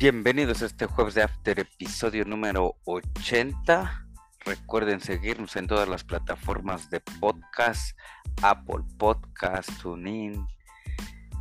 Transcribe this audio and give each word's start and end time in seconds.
Bienvenidos 0.00 0.62
a 0.62 0.64
este 0.64 0.86
jueves 0.86 1.12
de 1.12 1.22
After, 1.24 1.60
episodio 1.60 2.24
número 2.24 2.74
80. 2.86 4.06
Recuerden 4.46 4.98
seguirnos 4.98 5.56
en 5.56 5.66
todas 5.66 5.90
las 5.90 6.04
plataformas 6.04 6.88
de 6.88 7.00
podcast, 7.20 7.94
Apple 8.40 8.82
Podcast, 8.96 9.68
TuneIn, 9.82 10.46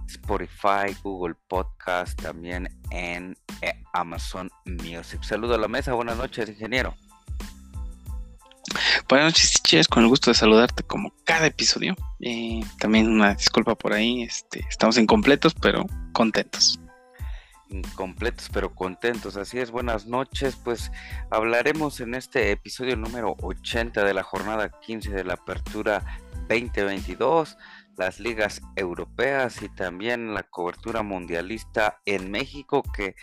Spotify, 0.10 0.94
Google 1.02 1.36
Podcast, 1.48 2.22
también 2.22 2.68
en 2.92 3.38
eh, 3.62 3.82
Amazon 3.94 4.52
Music. 4.66 5.24
Saludo 5.24 5.56
a 5.56 5.58
la 5.58 5.70
mesa, 5.70 5.94
buenas 5.94 6.18
noches, 6.18 6.50
ingeniero. 6.50 6.94
Buenas 9.08 9.28
noches, 9.28 9.54
chicos, 9.64 9.88
con 9.88 10.04
el 10.04 10.10
gusto 10.10 10.32
de 10.32 10.36
saludarte 10.36 10.84
como 10.84 11.14
cada 11.24 11.46
episodio. 11.46 11.96
Eh, 12.20 12.60
también 12.78 13.08
una 13.10 13.36
disculpa 13.36 13.76
por 13.76 13.94
ahí, 13.94 14.24
este, 14.24 14.66
estamos 14.70 14.98
incompletos, 14.98 15.54
pero 15.54 15.86
contentos 16.12 16.78
incompletos 17.70 18.50
pero 18.52 18.74
contentos. 18.74 19.38
Así 19.38 19.60
es, 19.60 19.72
buenas 19.72 20.06
noches. 20.06 20.56
Pues 20.64 20.92
hablaremos 21.30 22.00
en 22.00 22.16
este 22.16 22.52
episodio 22.52 22.96
número 22.96 23.36
80 23.42 24.04
de 24.04 24.14
la 24.14 24.24
jornada 24.24 24.70
15 24.70 25.12
de 25.12 25.24
la 25.24 25.34
Apertura 25.34 26.04
2022, 26.50 27.58
las 27.98 28.20
ligas 28.20 28.62
europeas 28.76 29.62
y 29.62 29.70
también 29.70 30.34
la 30.34 30.44
cobertura 30.44 31.04
mundialista 31.04 32.02
en 32.06 32.32
México 32.32 32.82
que 32.82 33.16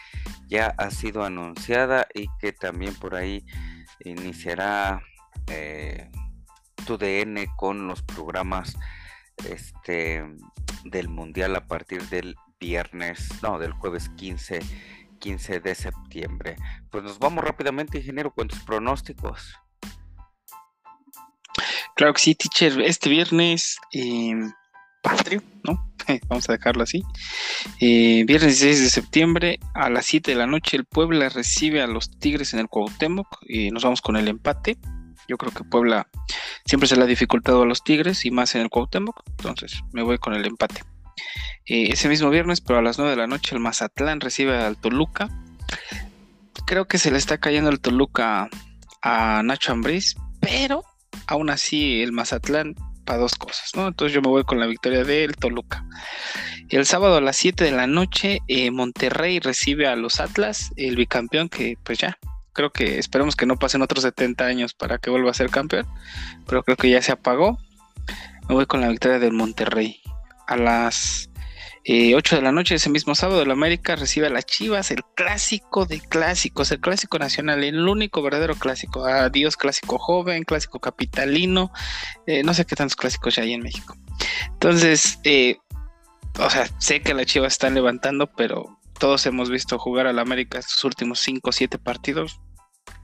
ya 0.49 0.75
ha 0.79 0.91
sido 0.91 1.25
anunciada 1.25 2.07
y 2.15 2.29
que 2.39 2.53
también 2.53 2.95
por 2.95 3.15
ahí 3.17 3.45
iniciará 4.05 5.03
eh, 5.49 6.11
tu 6.87 6.99
DN 6.99 7.47
con 7.57 7.89
los 7.89 8.03
programas 8.03 8.77
este 9.49 10.25
del 10.85 11.09
mundial 11.09 11.57
a 11.57 11.67
partir 11.67 12.03
del 12.09 12.37
viernes, 12.59 13.29
no, 13.43 13.59
del 13.59 13.73
jueves 13.73 14.09
15, 14.17 14.61
15 15.19 15.61
de 15.61 15.75
septiembre. 15.75 16.57
Pues 16.91 17.05
nos 17.05 17.19
vamos 17.19 17.45
rápidamente, 17.45 17.99
ingeniero, 17.99 18.33
con 18.33 18.49
tus 18.49 18.61
pronósticos. 18.61 19.55
Claro 21.95 22.13
que 22.13 22.21
sí, 22.21 22.35
teacher. 22.35 22.81
Este 22.83 23.09
viernes, 23.09 23.79
eh, 23.93 24.35
patrio, 25.03 25.43
¿no? 25.65 25.91
Vamos 26.29 26.49
a 26.49 26.53
dejarlo 26.53 26.83
así. 26.83 27.03
Eh, 27.81 28.25
viernes 28.27 28.61
16 28.61 28.83
de 28.83 28.91
septiembre 28.91 29.59
a 29.75 29.89
las 29.89 30.07
7 30.07 30.31
de 30.31 30.37
la 30.37 30.47
noche, 30.47 30.77
el 30.77 30.85
Puebla 30.85 31.29
recibe 31.29 31.81
a 31.83 31.87
los 31.87 32.11
Tigres 32.19 32.53
en 32.55 32.61
el 32.61 32.69
Cuauhtémoc. 32.69 33.27
y 33.49 33.71
nos 33.71 33.85
vamos 33.85 34.03
con 34.03 34.17
el 34.17 34.29
empate. 34.29 34.77
Yo 35.29 35.39
creo 35.39 35.53
que 35.53 35.65
Puebla 35.65 36.09
siempre 36.65 36.89
se 36.89 36.97
le 36.97 37.03
ha 37.03 37.07
dificultado 37.07 37.63
a 37.63 37.67
los 37.67 37.83
Tigres 37.83 38.25
y 38.25 38.31
más 38.31 38.55
en 38.55 38.63
el 38.63 38.69
Cuauhtémoc. 38.69 39.23
Entonces 39.31 39.81
me 39.93 40.03
voy 40.03 40.19
con 40.19 40.35
el 40.35 40.45
empate. 40.45 40.83
Eh, 41.67 41.89
ese 41.93 42.09
mismo 42.09 42.31
viernes, 42.31 42.61
pero 42.61 42.79
a 42.79 42.83
las 42.83 42.99
9 42.99 43.11
de 43.11 43.17
la 43.17 43.27
noche, 43.27 43.55
el 43.55 43.61
Mazatlán 43.61 44.21
recibe 44.21 44.57
al 44.57 44.77
Toluca. 44.77 45.29
Creo 46.67 46.87
que 46.87 46.99
se 46.99 47.11
le 47.11 47.19
está 47.19 47.39
cayendo 47.39 47.71
el 47.71 47.81
Toluca 47.81 48.49
a 49.03 49.43
Nacho 49.45 49.73
Ambriz, 49.73 50.15
pero 50.41 50.85
aún 51.27 51.51
así 51.51 52.03
el 52.03 52.13
Mazatlán 52.13 52.75
para 53.05 53.21
dos 53.21 53.35
cosas, 53.37 53.71
¿no? 53.75 53.89
Entonces 53.89 54.15
yo 54.15 54.21
me 54.21 54.29
voy 54.29 54.45
con 54.45 54.61
la 54.61 54.67
victoria 54.67 55.05
del 55.05 55.37
Toluca. 55.37 55.85
El 56.69 56.85
sábado 56.87 57.17
a 57.17 57.21
las 57.21 57.37
7 57.37 57.65
de 57.65 57.71
la 57.71 57.87
noche, 57.87 58.41
eh, 58.49 58.71
Monterrey 58.71 59.39
recibe 59.39 59.87
a 59.87 59.97
los 59.97 60.21
Atlas, 60.21 60.73
el 60.77 60.97
bicampeón 60.97 61.49
que 61.49 61.79
pues 61.85 61.99
ya, 61.99 62.19
creo 62.53 62.73
que 62.73 62.99
esperemos 62.99 63.37
que 63.37 63.47
no 63.47 63.57
pasen 63.57 63.83
otros 63.83 64.03
70 64.03 64.45
años 64.45 64.75
para 64.75 64.99
que 64.99 65.11
vuelva 65.11 65.31
a 65.31 65.35
ser 65.35 65.51
campeón, 65.51 65.87
pero 66.47 66.63
creo 66.65 66.77
que 66.77 66.91
ya 66.91 67.01
se 67.03 67.13
apagó. 67.13 67.59
Me 68.49 68.55
voy 68.55 68.67
con 68.67 68.81
la 68.81 68.89
victoria 68.89 69.19
del 69.19 69.33
Monterrey 69.33 70.01
a 70.47 70.57
las 70.57 71.29
8 71.89 72.35
eh, 72.35 72.39
de 72.39 72.43
la 72.43 72.51
noche, 72.51 72.75
ese 72.75 72.91
mismo 72.91 73.15
sábado, 73.15 73.43
el 73.43 73.51
América 73.51 73.95
recibe 73.95 74.27
a 74.27 74.31
las 74.31 74.45
Chivas, 74.45 74.91
el 74.91 75.05
clásico 75.15 75.87
de 75.87 76.01
clásicos, 76.01 76.73
el 76.73 76.81
clásico 76.81 77.19
nacional, 77.19 77.63
el 77.63 77.89
único 77.89 78.23
verdadero 78.23 78.57
clásico. 78.57 79.07
Adiós, 79.07 79.57
clásico 79.57 79.97
joven, 79.99 80.43
clásico 80.43 80.81
capitalino, 80.81 81.71
eh, 82.27 82.43
no 82.43 82.55
sé 82.55 82.65
qué 82.65 82.75
tantos 82.75 82.97
clásicos 82.97 83.37
ya 83.37 83.45
hay 83.45 83.53
en 83.53 83.63
México. 83.63 83.97
Entonces, 84.49 85.21
eh, 85.23 85.59
o 86.41 86.51
sea, 86.51 86.67
sé 86.81 87.03
que 87.03 87.15
las 87.15 87.27
Chivas 87.27 87.53
están 87.53 87.75
levantando, 87.75 88.33
pero 88.37 88.81
todos 88.99 89.25
hemos 89.27 89.49
visto 89.49 89.79
jugar 89.79 90.09
al 90.09 90.19
América 90.19 90.59
estos 90.59 90.83
últimos 90.83 91.21
5 91.21 91.51
o 91.51 91.53
7 91.53 91.79
partidos. 91.79 92.41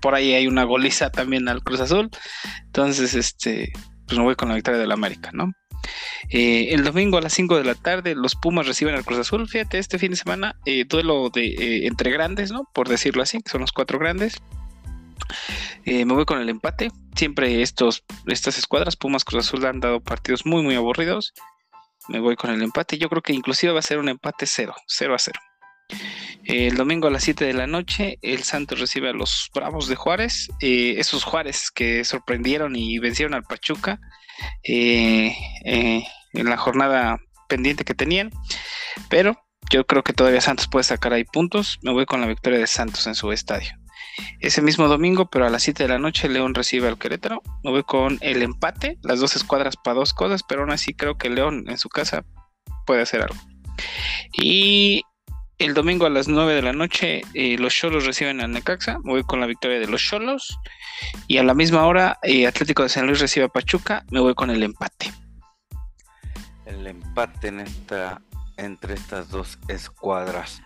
Por 0.00 0.16
ahí 0.16 0.34
hay 0.34 0.48
una 0.48 0.64
goliza 0.64 1.10
también 1.10 1.48
al 1.48 1.62
Cruz 1.62 1.80
Azul. 1.80 2.10
Entonces, 2.64 3.14
este, 3.14 3.72
pues 4.06 4.18
me 4.18 4.24
voy 4.24 4.34
con 4.34 4.48
la 4.48 4.56
victoria 4.56 4.80
del 4.80 4.90
América, 4.90 5.30
¿no? 5.32 5.52
Eh, 6.30 6.68
el 6.72 6.84
domingo 6.84 7.18
a 7.18 7.20
las 7.20 7.34
5 7.34 7.56
de 7.56 7.64
la 7.64 7.74
tarde, 7.74 8.14
los 8.14 8.34
Pumas 8.34 8.66
reciben 8.66 8.94
al 8.94 9.04
Cruz 9.04 9.18
Azul. 9.18 9.48
Fíjate, 9.48 9.78
este 9.78 9.98
fin 9.98 10.12
de 10.12 10.16
semana, 10.16 10.56
eh, 10.64 10.84
duelo 10.84 11.30
de, 11.30 11.46
eh, 11.46 11.86
entre 11.86 12.10
grandes, 12.10 12.50
¿no? 12.50 12.68
Por 12.72 12.88
decirlo 12.88 13.22
así, 13.22 13.40
que 13.42 13.50
son 13.50 13.60
los 13.60 13.72
cuatro 13.72 13.98
grandes. 13.98 14.40
me 15.84 16.04
voy 16.04 16.24
con 16.24 16.40
el 16.40 16.48
empate. 16.48 16.90
Siempre 17.16 17.62
estos, 17.62 18.04
estas 18.26 18.58
escuadras, 18.58 18.96
Pumas 18.96 19.24
Cruz 19.24 19.46
Azul, 19.46 19.64
han 19.66 19.80
dado 19.80 20.00
partidos 20.00 20.46
muy, 20.46 20.62
muy 20.62 20.74
aburridos. 20.74 21.32
Me 22.08 22.20
voy 22.20 22.36
con 22.36 22.50
el 22.50 22.62
empate. 22.62 22.98
Yo 22.98 23.08
creo 23.08 23.22
que 23.22 23.32
inclusive 23.32 23.72
va 23.72 23.80
a 23.80 23.82
ser 23.82 23.98
un 23.98 24.08
empate 24.08 24.46
0, 24.46 24.74
0 24.86 25.14
a 25.14 25.18
0. 25.18 25.40
El 26.44 26.76
domingo 26.76 27.08
a 27.08 27.10
las 27.10 27.24
7 27.24 27.44
de 27.44 27.52
la 27.52 27.66
noche, 27.66 28.18
el 28.22 28.42
Santos 28.42 28.80
recibe 28.80 29.10
a 29.10 29.12
los 29.12 29.50
Bravos 29.54 29.88
de 29.88 29.96
Juárez. 29.96 30.48
esos 30.60 31.24
Juárez 31.24 31.70
que 31.70 32.04
sorprendieron 32.04 32.74
y 32.74 32.98
vencieron 32.98 33.34
al 33.34 33.44
Pachuca 33.44 34.00
eh, 34.64 35.36
eh, 35.64 36.04
en 36.32 36.46
la 36.46 36.56
jornada 36.56 37.18
pendiente 37.48 37.84
que 37.84 37.94
tenían. 37.94 38.30
Pero 39.08 39.36
yo 39.70 39.86
creo 39.86 40.02
que 40.02 40.12
todavía 40.12 40.40
Santos 40.40 40.68
puede 40.68 40.84
sacar 40.84 41.12
ahí 41.12 41.24
puntos. 41.24 41.78
Me 41.82 41.92
voy 41.92 42.06
con 42.06 42.20
la 42.20 42.26
victoria 42.26 42.58
de 42.58 42.66
Santos 42.66 43.06
en 43.06 43.14
su 43.14 43.32
estadio. 43.32 43.70
Ese 44.40 44.60
mismo 44.60 44.88
domingo, 44.88 45.30
pero 45.30 45.46
a 45.46 45.50
las 45.50 45.62
7 45.62 45.84
de 45.84 45.88
la 45.88 45.98
noche, 45.98 46.28
León 46.28 46.54
recibe 46.54 46.88
al 46.88 46.98
Querétaro. 46.98 47.42
Me 47.64 47.70
voy 47.70 47.82
con 47.82 48.18
el 48.20 48.42
empate, 48.42 48.98
las 49.02 49.20
dos 49.20 49.36
escuadras 49.36 49.76
para 49.76 49.94
dos 49.94 50.12
cosas, 50.12 50.42
pero 50.42 50.62
aún 50.62 50.70
así 50.70 50.94
creo 50.94 51.16
que 51.16 51.30
León 51.30 51.64
en 51.68 51.78
su 51.78 51.88
casa 51.88 52.24
puede 52.86 53.02
hacer 53.02 53.22
algo. 53.22 53.40
Y 54.32 55.02
el 55.64 55.74
domingo 55.74 56.06
a 56.06 56.10
las 56.10 56.28
9 56.28 56.54
de 56.54 56.62
la 56.62 56.72
noche, 56.72 57.22
eh, 57.34 57.56
los 57.56 57.74
Cholos 57.74 58.04
reciben 58.04 58.40
a 58.40 58.48
Necaxa. 58.48 58.98
Me 59.04 59.12
voy 59.12 59.22
con 59.22 59.40
la 59.40 59.46
victoria 59.46 59.78
de 59.78 59.86
los 59.86 60.02
Cholos. 60.02 60.58
Y 61.28 61.38
a 61.38 61.44
la 61.44 61.54
misma 61.54 61.86
hora, 61.86 62.18
eh, 62.22 62.46
Atlético 62.46 62.82
de 62.82 62.88
San 62.88 63.06
Luis 63.06 63.20
recibe 63.20 63.46
a 63.46 63.48
Pachuca. 63.48 64.04
Me 64.10 64.20
voy 64.20 64.34
con 64.34 64.50
el 64.50 64.62
empate. 64.62 65.12
El 66.66 66.86
empate 66.86 67.48
en 67.48 67.60
esta, 67.60 68.20
entre 68.56 68.94
estas 68.94 69.28
dos 69.28 69.58
escuadras. 69.68 70.62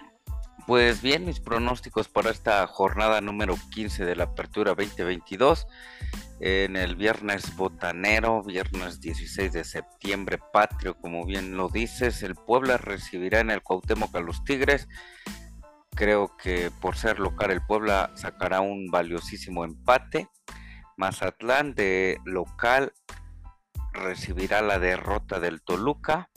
Pues 0.66 1.00
bien, 1.00 1.24
mis 1.24 1.38
pronósticos 1.38 2.08
para 2.08 2.30
esta 2.30 2.66
jornada 2.66 3.20
número 3.20 3.54
15 3.70 4.04
de 4.04 4.16
la 4.16 4.24
Apertura 4.24 4.74
2022 4.74 5.68
en 6.40 6.74
el 6.74 6.96
viernes 6.96 7.54
botanero, 7.54 8.42
viernes 8.42 9.00
16 9.00 9.52
de 9.52 9.62
septiembre, 9.62 10.40
patrio, 10.52 10.96
como 10.96 11.24
bien 11.24 11.56
lo 11.56 11.68
dices, 11.68 12.24
el 12.24 12.34
Puebla 12.34 12.78
recibirá 12.78 13.38
en 13.38 13.50
el 13.50 13.62
Cuauhtémoc 13.62 14.12
a 14.16 14.20
los 14.20 14.42
Tigres. 14.42 14.88
Creo 15.94 16.36
que 16.36 16.72
por 16.80 16.96
ser 16.96 17.20
local 17.20 17.52
el 17.52 17.64
Puebla 17.64 18.10
sacará 18.16 18.60
un 18.60 18.90
valiosísimo 18.90 19.64
empate. 19.64 20.28
Mazatlán 20.96 21.76
de 21.76 22.18
local 22.24 22.92
recibirá 23.92 24.62
la 24.62 24.80
derrota 24.80 25.38
del 25.38 25.62
Toluca. 25.62 26.28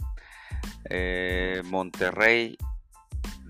Eh, 0.88 1.64
Monterrey 1.66 2.58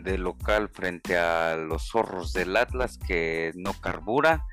de 0.04 0.18
local 0.18 0.70
frente 0.70 1.18
a 1.18 1.56
los 1.56 1.90
zorros 1.90 2.34
del 2.34 2.56
Atlas 2.56 2.98
que 2.98 3.52
no 3.56 3.74
carbura 3.74 4.46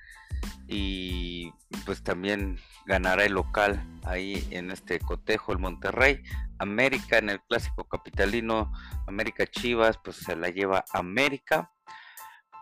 y 0.69 1.53
pues 1.85 2.03
también 2.03 2.59
ganará 2.87 3.25
el 3.25 3.33
local 3.33 3.85
ahí 4.05 4.47
en 4.51 4.71
este 4.71 4.99
cotejo 4.99 5.53
el 5.53 5.59
Monterrey. 5.59 6.23
América 6.59 7.19
en 7.19 7.31
el 7.31 7.41
clásico 7.43 7.85
capitalino, 7.85 8.73
América 9.07 9.47
Chivas, 9.47 9.99
pues 10.03 10.17
se 10.17 10.37
la 10.37 10.51
lleva 10.51 10.85
América. 10.93 11.71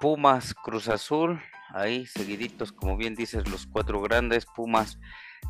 Pumas 0.00 0.54
Cruz 0.54 0.88
Azul, 0.88 1.40
ahí 1.70 2.04
seguiditos, 2.06 2.72
como 2.72 2.96
bien 2.96 3.14
dices, 3.14 3.48
los 3.48 3.66
cuatro 3.66 4.00
grandes. 4.00 4.46
Pumas 4.46 4.98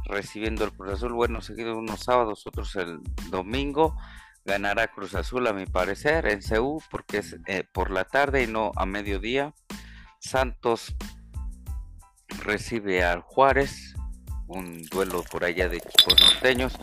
recibiendo 0.04 0.64
el 0.64 0.72
Cruz 0.72 0.92
Azul, 0.94 1.12
bueno, 1.12 1.40
seguido 1.40 1.76
unos 1.76 2.00
sábados, 2.00 2.46
otros 2.46 2.76
el 2.76 3.00
domingo. 3.30 3.96
Ganará 4.44 4.88
Cruz 4.88 5.14
Azul, 5.14 5.46
a 5.46 5.52
mi 5.52 5.66
parecer, 5.66 6.26
en 6.26 6.40
CU, 6.40 6.82
porque 6.90 7.18
es 7.18 7.36
eh, 7.46 7.64
por 7.72 7.90
la 7.90 8.04
tarde 8.04 8.42
y 8.42 8.46
no 8.46 8.72
a 8.76 8.84
mediodía. 8.84 9.54
Santos 10.20 10.94
recibe 12.42 13.04
al 13.04 13.20
Juárez, 13.20 13.94
un 14.46 14.82
duelo 14.86 15.22
por 15.30 15.44
allá 15.44 15.68
de 15.68 15.80
chicos 15.80 16.20
norteños, 16.20 16.78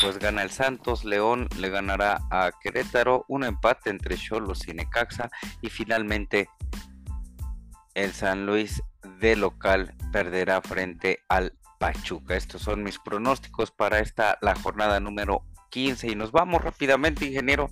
pues 0.00 0.18
gana 0.18 0.42
el 0.42 0.50
Santos, 0.50 1.04
León 1.04 1.48
le 1.58 1.68
ganará 1.68 2.20
a 2.30 2.50
Querétaro, 2.60 3.24
un 3.28 3.44
empate 3.44 3.90
entre 3.90 4.16
Cholos 4.16 4.66
y 4.66 4.74
Necaxa 4.74 5.30
y 5.60 5.68
finalmente 5.68 6.48
el 7.94 8.12
San 8.12 8.46
Luis 8.46 8.82
de 9.20 9.36
local 9.36 9.94
perderá 10.12 10.60
frente 10.62 11.20
al 11.28 11.56
Pachuca. 11.78 12.36
Estos 12.36 12.62
son 12.62 12.82
mis 12.82 12.98
pronósticos 12.98 13.70
para 13.70 13.98
esta 13.98 14.38
la 14.40 14.54
jornada 14.54 14.98
número 15.00 15.44
15 15.72 16.08
y 16.08 16.14
nos 16.14 16.30
vamos 16.30 16.62
rápidamente, 16.62 17.24
ingeniero, 17.26 17.70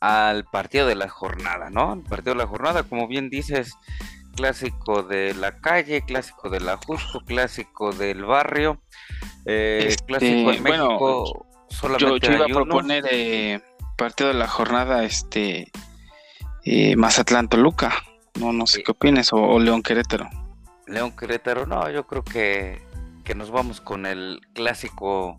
al 0.00 0.44
partido 0.44 0.86
de 0.86 0.94
la 0.94 1.08
jornada, 1.08 1.68
¿no? 1.70 1.92
El 1.94 2.02
partido 2.02 2.34
de 2.34 2.40
la 2.42 2.46
jornada, 2.46 2.82
como 2.84 3.08
bien 3.08 3.28
dices, 3.30 3.74
clásico 4.36 5.02
de 5.02 5.34
la 5.34 5.60
calle, 5.60 6.02
clásico 6.02 6.48
de 6.50 6.60
la 6.60 6.76
Justo, 6.76 7.20
clásico 7.26 7.92
del 7.92 8.24
barrio, 8.24 8.80
eh, 9.46 9.86
Este, 9.88 10.04
clásico 10.04 10.52
en 10.52 10.62
bueno, 10.62 10.86
México. 10.88 11.46
Yo, 11.70 11.76
solamente 11.76 12.26
yo 12.28 12.32
iba 12.34 12.44
a 12.44 12.48
proponer 12.48 13.04
eh, 13.10 13.60
partido 13.96 14.28
de 14.28 14.34
la 14.34 14.48
jornada, 14.48 15.04
este 15.04 15.70
eh, 16.64 16.96
Mazatlán 16.96 17.48
Toluca. 17.48 17.92
No, 18.40 18.52
no 18.52 18.66
sé 18.66 18.78
Sí. 18.78 18.82
qué 18.84 18.92
opines, 18.92 19.32
o, 19.32 19.36
o 19.36 19.58
León 19.60 19.82
Querétaro. 19.82 20.28
León 20.86 21.12
Querétaro, 21.16 21.66
no, 21.66 21.88
yo 21.90 22.06
creo 22.06 22.24
que, 22.24 22.82
que 23.24 23.34
nos 23.34 23.50
vamos 23.50 23.80
con 23.80 24.04
el 24.06 24.40
clásico 24.54 25.38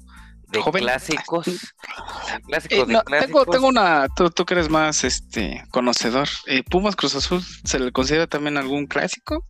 de 0.50 0.62
Joven. 0.62 0.84
clásicos. 0.84 1.48
El 1.48 2.42
clásico 2.44 2.76
Eh, 2.76 2.86
de 2.86 3.02
clásicos. 3.04 3.26
tengo, 3.26 3.46
tengo 3.46 3.68
una, 3.68 4.08
tú, 4.16 4.30
tú 4.30 4.46
que 4.46 4.54
eres 4.56 4.70
más 4.70 5.04
este 5.04 5.64
conocedor. 5.72 6.28
Eh, 6.48 6.64
Pumas 6.64 6.96
Cruz 6.96 7.16
Azul, 7.16 7.42
¿se 7.64 7.80
le 7.80 7.92
considera 7.92 8.28
también 8.28 8.58
algún 8.58 8.86
clásico? 8.88 9.46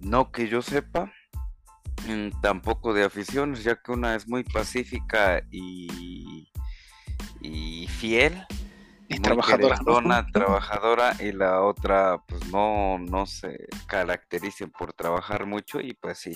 No 0.00 0.30
que 0.32 0.48
yo 0.48 0.62
sepa, 0.62 1.12
mm, 2.06 2.40
tampoco 2.40 2.92
de 2.94 3.04
aficiones, 3.04 3.62
ya 3.64 3.76
que 3.76 3.92
una 3.92 4.14
es 4.14 4.26
muy 4.28 4.44
pacífica 4.44 5.42
y, 5.50 6.48
y 7.40 7.86
fiel, 7.88 8.44
Y 9.08 9.14
muy 9.14 9.22
trabajadora. 9.22 10.26
trabajadora, 10.32 11.16
y 11.20 11.32
la 11.32 11.62
otra 11.62 12.18
pues 12.26 12.46
no, 12.46 12.98
no 12.98 13.26
se 13.26 13.66
caractericen 13.86 14.70
por 14.70 14.92
trabajar 14.92 15.46
mucho 15.46 15.80
y 15.80 15.94
pues 15.94 16.18
sí, 16.18 16.32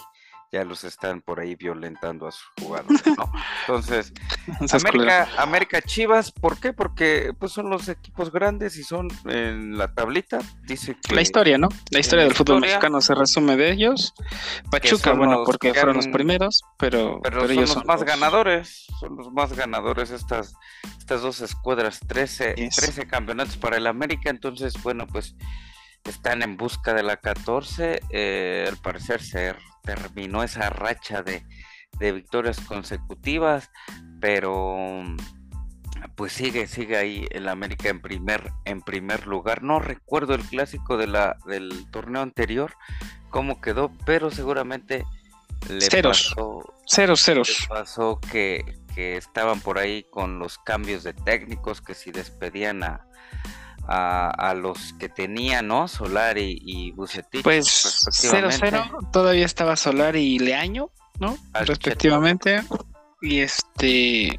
ya 0.54 0.64
los 0.64 0.84
están 0.84 1.20
por 1.20 1.40
ahí 1.40 1.54
violentando 1.56 2.26
a 2.28 2.32
sus 2.32 2.44
jugadores, 2.60 3.02
¿no? 3.18 3.30
Entonces. 3.62 4.12
América, 4.72 5.28
América 5.38 5.82
Chivas, 5.82 6.30
¿por 6.32 6.58
qué? 6.58 6.72
Porque 6.72 7.32
pues 7.38 7.52
son 7.52 7.70
los 7.70 7.88
equipos 7.88 8.30
grandes 8.30 8.76
y 8.76 8.84
son 8.84 9.08
en 9.26 9.76
la 9.76 9.92
tablita, 9.94 10.38
dice 10.62 10.96
que 11.06 11.14
La 11.14 11.22
historia, 11.22 11.58
¿no? 11.58 11.68
La 11.90 11.98
historia 12.00 12.24
la 12.24 12.28
del 12.28 12.36
fútbol 12.36 12.60
mexicano 12.60 13.00
se 13.00 13.14
resume 13.14 13.56
de 13.56 13.72
ellos. 13.72 14.14
Pachuca, 14.70 15.12
bueno, 15.12 15.42
porque 15.44 15.72
que 15.72 15.74
fueron 15.80 15.96
los 15.96 16.08
primeros, 16.08 16.62
pero, 16.78 17.20
Pero, 17.22 17.22
pero 17.22 17.40
son 17.42 17.50
ellos 17.50 17.60
los 17.62 17.70
son 17.74 17.86
más 17.86 18.00
los- 18.00 18.08
ganadores, 18.08 18.86
son 19.00 19.16
los 19.16 19.32
más 19.32 19.52
ganadores 19.54 20.10
estas, 20.10 20.54
estas 20.98 21.22
dos 21.22 21.40
escuadras, 21.40 22.00
13, 22.06 22.54
Yes. 22.56 22.76
13 22.76 23.06
campeonatos 23.06 23.56
para 23.56 23.76
el 23.76 23.86
América, 23.86 24.30
entonces 24.30 24.74
bueno, 24.82 25.06
pues 25.06 25.34
están 26.10 26.42
en 26.42 26.56
busca 26.56 26.94
de 26.94 27.02
la 27.02 27.16
14, 27.16 28.00
eh, 28.10 28.66
al 28.68 28.76
parecer 28.78 29.22
se 29.22 29.54
terminó 29.82 30.42
esa 30.42 30.70
racha 30.70 31.22
de, 31.22 31.44
de 31.98 32.12
victorias 32.12 32.60
consecutivas, 32.60 33.70
pero 34.20 35.02
pues 36.16 36.32
sigue, 36.32 36.66
sigue 36.66 36.96
ahí 36.96 37.26
el 37.30 37.48
América 37.48 37.88
en 37.88 38.00
primer, 38.00 38.52
en 38.64 38.82
primer 38.82 39.26
lugar. 39.26 39.62
No 39.62 39.78
recuerdo 39.78 40.34
el 40.34 40.42
clásico 40.42 40.96
de 40.96 41.06
la, 41.06 41.36
del 41.46 41.90
torneo 41.90 42.22
anterior, 42.22 42.74
cómo 43.30 43.60
quedó, 43.60 43.90
pero 44.04 44.30
seguramente 44.30 45.04
le 45.68 45.90
Ceros. 45.90 46.34
pasó, 46.36 46.74
Ceros, 46.86 47.20
le 47.20 47.24
ceros. 47.24 47.66
pasó 47.68 48.20
que, 48.20 48.78
que 48.94 49.16
estaban 49.16 49.60
por 49.60 49.78
ahí 49.78 50.04
con 50.10 50.38
los 50.38 50.58
cambios 50.58 51.02
de 51.02 51.14
técnicos, 51.14 51.80
que 51.80 51.94
si 51.94 52.12
despedían 52.12 52.82
a, 52.82 53.06
a, 53.88 54.30
a 54.30 54.54
los 54.54 54.92
que 54.94 55.08
tenían, 55.08 55.68
¿no? 55.68 55.88
Solari 55.88 56.58
y 56.64 56.92
Bucetich, 56.92 57.42
Pues 57.42 57.66
0-0, 58.10 59.10
todavía 59.12 59.44
estaba 59.46 59.76
Solar 59.76 60.16
y 60.16 60.38
Leaño, 60.38 60.90
¿no? 61.20 61.36
Al 61.52 61.66
Respectivamente. 61.66 62.62
Y 63.22 63.40
este. 63.40 64.38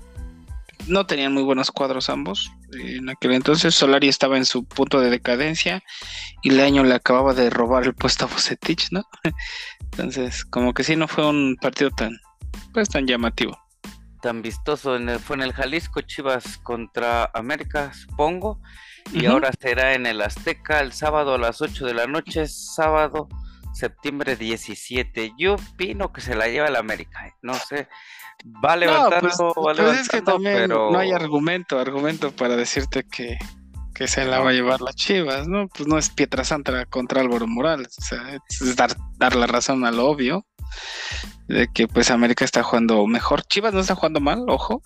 No 0.87 1.07
tenían 1.07 1.33
muy 1.33 1.41
buenos 1.43 1.71
cuadros 1.71 2.09
ambos. 2.09 2.51
En 2.73 3.09
aquel 3.09 3.31
entonces 3.33 3.73
Solari 3.73 4.07
estaba 4.07 4.37
en 4.37 4.45
su 4.45 4.65
punto 4.65 4.99
de 4.99 5.09
decadencia 5.09 5.81
y 6.43 6.51
Leaño 6.51 6.83
le 6.83 6.93
acababa 6.93 7.33
de 7.33 7.49
robar 7.49 7.85
el 7.85 7.95
puesto 7.95 8.25
a 8.25 8.27
Bucetich, 8.27 8.91
¿no? 8.91 9.03
Entonces, 9.91 10.43
como 10.45 10.73
que 10.73 10.83
sí, 10.83 10.95
no 10.95 11.07
fue 11.07 11.25
un 11.27 11.55
partido 11.59 11.89
tan, 11.89 12.19
pues, 12.73 12.89
tan 12.89 13.07
llamativo. 13.07 13.57
tan 14.21 14.41
vistoso. 14.41 14.95
En 14.97 15.07
el- 15.09 15.19
fue 15.19 15.37
en 15.37 15.43
el 15.43 15.53
Jalisco 15.53 16.01
Chivas 16.01 16.57
contra 16.57 17.31
América, 17.33 17.93
supongo. 17.93 18.59
Y 19.13 19.25
ahora 19.27 19.51
será 19.59 19.93
en 19.93 20.05
el 20.05 20.21
Azteca 20.21 20.79
el 20.81 20.91
sábado 20.91 21.35
a 21.35 21.37
las 21.37 21.61
8 21.61 21.85
de 21.85 21.93
la 21.93 22.07
noche, 22.07 22.47
sábado, 22.47 23.29
septiembre 23.73 24.35
17. 24.35 25.33
Yo 25.37 25.55
opino 25.55 26.11
que 26.11 26.21
se 26.21 26.35
la 26.35 26.47
lleva 26.47 26.67
el 26.67 26.75
América. 26.75 27.27
¿eh? 27.27 27.33
No 27.41 27.53
sé. 27.53 27.87
Va 28.63 28.73
No, 28.75 28.81
levantando, 28.81 29.21
pues, 29.21 29.39
va 29.39 29.53
pues 29.53 29.99
es 29.99 30.09
que 30.09 30.17
levantando, 30.17 30.31
también 30.33 30.55
pero 30.55 30.91
no 30.91 30.99
hay 30.99 31.11
argumento, 31.11 31.79
argumento 31.79 32.31
para 32.35 32.55
decirte 32.57 33.03
que, 33.09 33.37
que 33.93 34.07
se 34.07 34.25
la 34.25 34.37
No. 34.39 34.43
va 34.45 34.49
a 34.49 34.53
llevar 34.53 34.81
las 34.81 34.95
Chivas, 34.95 35.47
¿no? 35.47 35.67
Pues 35.69 35.87
no 35.87 35.97
es 35.97 36.09
Pietrasanta 36.09 36.85
contra 36.85 37.21
Álvaro 37.21 37.47
Morales, 37.47 37.95
o 37.97 38.01
sea, 38.01 38.35
es 38.49 38.75
dar, 38.75 38.95
dar 39.17 39.35
la 39.35 39.47
razón 39.47 39.85
a 39.85 39.91
lo 39.91 40.07
obvio 40.07 40.45
de 41.47 41.67
que 41.73 41.87
pues 41.87 42.11
América 42.11 42.43
está 42.43 42.61
jugando 42.63 43.05
mejor. 43.07 43.43
Chivas 43.43 43.73
no 43.73 43.79
está 43.79 43.95
jugando 43.95 44.19
mal, 44.19 44.43
ojo, 44.47 44.81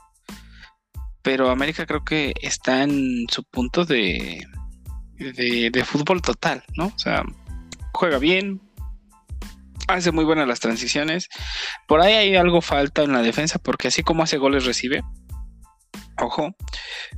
pero 1.21 1.49
América 1.49 1.85
creo 1.85 2.03
que 2.03 2.33
está 2.41 2.83
en 2.83 3.25
su 3.29 3.43
punto 3.43 3.85
de, 3.85 4.41
de, 5.17 5.69
de 5.71 5.83
fútbol 5.83 6.21
total, 6.21 6.63
¿no? 6.75 6.87
O 6.87 6.99
sea, 6.99 7.23
juega 7.93 8.17
bien, 8.19 8.61
hace 9.87 10.11
muy 10.11 10.23
buenas 10.25 10.47
las 10.47 10.59
transiciones. 10.59 11.27
Por 11.87 12.01
ahí 12.01 12.13
hay 12.13 12.35
algo 12.35 12.61
falta 12.61 13.03
en 13.03 13.11
la 13.11 13.21
defensa, 13.21 13.59
porque 13.59 13.87
así 13.89 14.03
como 14.03 14.23
hace 14.23 14.37
goles 14.37 14.65
recibe, 14.65 15.01
ojo, 16.21 16.53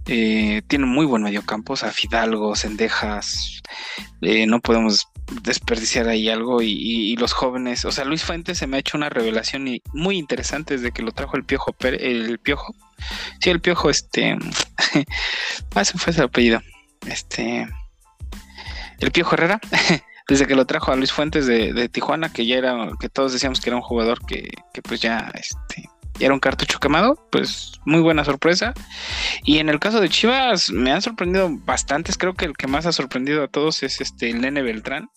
eh, 0.07 0.61
tiene 0.67 0.85
muy 0.85 1.05
buen 1.05 1.23
mediocampo, 1.23 1.73
o 1.73 1.75
sea, 1.75 1.91
Fidalgo, 1.91 2.55
Sendejas, 2.55 3.61
eh, 4.21 4.45
no 4.45 4.59
podemos 4.61 5.07
desperdiciar 5.43 6.07
ahí 6.07 6.29
algo 6.29 6.61
y, 6.61 6.71
y- 6.71 7.11
y 7.13 7.15
los 7.15 7.33
jóvenes, 7.33 7.85
o 7.85 7.91
sea, 7.91 8.05
Luis 8.05 8.23
Fuentes 8.23 8.57
se 8.57 8.67
me 8.67 8.77
ha 8.77 8.79
hecho 8.79 8.97
una 8.97 9.09
revelación 9.09 9.65
muy 9.93 10.17
interesante 10.17 10.75
desde 10.75 10.91
que 10.91 11.03
lo 11.03 11.11
trajo 11.13 11.35
el 11.37 11.45
Piojo, 11.45 11.75
el 11.81 12.37
Piojo, 12.39 12.75
sí, 13.39 13.49
el 13.49 13.61
Piojo, 13.61 13.89
este, 13.89 14.37
ah, 15.75 15.85
fue 15.85 16.11
ese 16.11 16.21
apellido, 16.21 16.61
este, 17.07 17.67
el 18.99 19.11
Piojo 19.11 19.35
Herrera, 19.35 19.59
desde 20.27 20.47
que 20.47 20.55
lo 20.55 20.65
trajo 20.65 20.91
a 20.91 20.95
Luis 20.95 21.11
Fuentes 21.11 21.45
de, 21.45 21.89
Tijuana, 21.89 22.31
que 22.31 22.45
ya 22.45 22.57
era, 22.57 22.89
que 22.99 23.09
todos 23.09 23.33
decíamos 23.33 23.59
que 23.59 23.69
era 23.69 23.77
un 23.77 23.83
jugador 23.83 24.25
que, 24.25 24.49
que 24.73 24.81
pues 24.81 25.01
ya, 25.01 25.31
este, 25.33 25.89
era 26.19 26.33
un 26.33 26.39
cartucho 26.39 26.79
quemado, 26.79 27.27
pues 27.31 27.73
muy 27.85 28.01
buena 28.01 28.23
sorpresa. 28.23 28.73
Y 29.43 29.57
en 29.57 29.69
el 29.69 29.79
caso 29.79 29.99
de 29.99 30.09
Chivas, 30.09 30.71
me 30.71 30.91
han 30.91 31.01
sorprendido 31.01 31.49
bastantes, 31.51 32.17
creo 32.17 32.33
que 32.33 32.45
el 32.45 32.55
que 32.55 32.67
más 32.67 32.85
ha 32.85 32.91
sorprendido 32.91 33.43
a 33.43 33.47
todos 33.47 33.83
es 33.83 34.01
este, 34.01 34.29
el 34.29 34.41
Nene 34.41 34.61
Beltrán, 34.61 35.09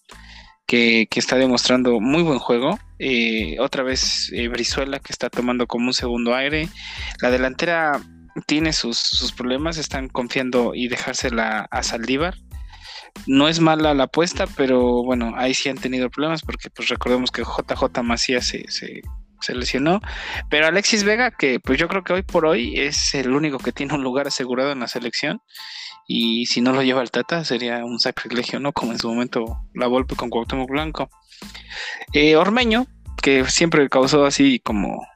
que, 0.66 1.08
está 1.14 1.36
demostrando 1.36 2.00
muy 2.00 2.22
buen 2.22 2.38
juego. 2.38 2.78
Eh, 2.98 3.56
otra 3.60 3.82
vez 3.82 4.30
eh, 4.32 4.48
Brizuela, 4.48 4.98
que 4.98 5.12
está 5.12 5.30
tomando 5.30 5.66
como 5.66 5.86
un 5.86 5.94
segundo 5.94 6.34
aire. 6.34 6.68
La 7.20 7.30
delantera 7.30 8.00
tiene 8.46 8.72
sus, 8.72 8.98
sus 8.98 9.32
problemas, 9.32 9.78
están 9.78 10.08
confiando 10.08 10.74
y 10.74 10.88
dejársela 10.88 11.68
a 11.70 11.82
Saldívar 11.82 12.34
no 13.26 13.48
es 13.48 13.60
mala 13.60 13.94
la 13.94 14.04
apuesta, 14.04 14.46
pero 14.56 15.02
bueno, 15.02 15.34
ahí 15.36 15.54
sí 15.54 15.68
han 15.68 15.78
tenido 15.78 16.10
problemas 16.10 16.42
porque 16.42 16.70
pues 16.70 16.88
recordemos 16.88 17.30
que 17.30 17.42
JJ 17.42 18.02
Macías 18.02 18.46
se, 18.46 18.70
se, 18.70 19.02
se 19.40 19.54
lesionó, 19.54 20.00
pero 20.50 20.66
Alexis 20.66 21.04
Vega, 21.04 21.30
que 21.30 21.60
pues 21.60 21.78
yo 21.78 21.88
creo 21.88 22.02
que 22.02 22.12
hoy 22.12 22.22
por 22.22 22.44
hoy 22.44 22.78
es 22.78 23.14
el 23.14 23.32
único 23.32 23.58
que 23.58 23.72
tiene 23.72 23.94
un 23.94 24.02
lugar 24.02 24.26
asegurado 24.26 24.72
en 24.72 24.80
la 24.80 24.88
selección 24.88 25.40
y 26.06 26.46
si 26.46 26.60
no 26.60 26.72
lo 26.72 26.82
lleva 26.82 27.02
el 27.02 27.10
Tata 27.10 27.44
sería 27.44 27.84
un 27.84 27.98
sacrilegio, 27.98 28.60
¿no? 28.60 28.72
Como 28.72 28.92
en 28.92 28.98
su 28.98 29.08
momento 29.08 29.58
la 29.74 29.86
Volpe 29.86 30.16
con 30.16 30.30
Cuauhtémoc 30.30 30.68
Blanco. 30.68 31.08
Eh, 32.12 32.36
Ormeño, 32.36 32.86
que 33.22 33.44
siempre 33.48 33.88
causó 33.88 34.24
así 34.24 34.60
como 34.60 35.06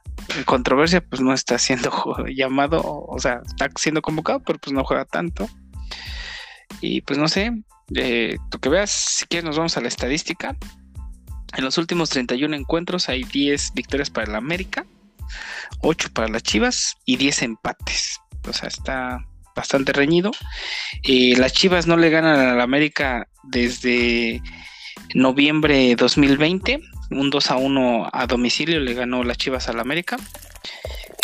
controversia, 0.45 1.01
pues 1.01 1.21
no 1.21 1.33
está 1.33 1.57
siendo 1.59 1.91
llamado, 2.35 2.81
o 2.83 3.19
sea, 3.19 3.41
está 3.45 3.69
siendo 3.75 4.01
convocado, 4.01 4.41
pero 4.41 4.59
pues 4.59 4.73
no 4.73 4.83
juega 4.83 5.05
tanto. 5.05 5.47
Y 6.81 7.01
pues 7.01 7.19
no 7.19 7.27
sé, 7.27 7.51
eh, 7.95 8.37
tú 8.49 8.59
que 8.59 8.69
veas, 8.69 8.89
si 8.91 9.25
quieres 9.25 9.45
nos 9.45 9.57
vamos 9.57 9.77
a 9.77 9.81
la 9.81 9.87
estadística. 9.87 10.55
En 11.57 11.65
los 11.65 11.77
últimos 11.77 12.09
31 12.09 12.55
encuentros 12.55 13.09
hay 13.09 13.23
10 13.23 13.73
victorias 13.73 14.09
para 14.09 14.27
el 14.27 14.35
América, 14.35 14.85
8 15.81 16.09
para 16.13 16.27
las 16.27 16.43
Chivas 16.43 16.95
y 17.05 17.17
10 17.17 17.43
empates. 17.43 18.19
O 18.47 18.53
sea, 18.53 18.69
está 18.69 19.25
bastante 19.59 19.93
reñido. 19.93 20.31
Eh, 21.03 21.35
las 21.37 21.53
Chivas 21.53 21.85
no 21.85 21.97
le 21.97 22.09
ganan 22.09 22.39
al 22.39 22.61
América 22.61 23.27
desde 23.43 24.41
noviembre 25.13 25.95
2020. 25.95 26.79
Un 27.11 27.29
2 27.29 27.51
a 27.51 27.57
1 27.57 28.09
a 28.11 28.27
domicilio 28.27 28.79
le 28.79 28.93
ganó 28.93 29.23
las 29.23 29.37
Chivas 29.37 29.67
al 29.67 29.79
América. 29.79 30.17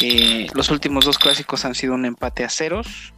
Eh, 0.01 0.47
los 0.53 0.69
últimos 0.69 1.05
dos 1.05 1.17
clásicos 1.17 1.63
han 1.63 1.75
sido 1.75 1.93
un 1.93 2.05
empate 2.05 2.43
a 2.43 2.49
ceros 2.49 3.13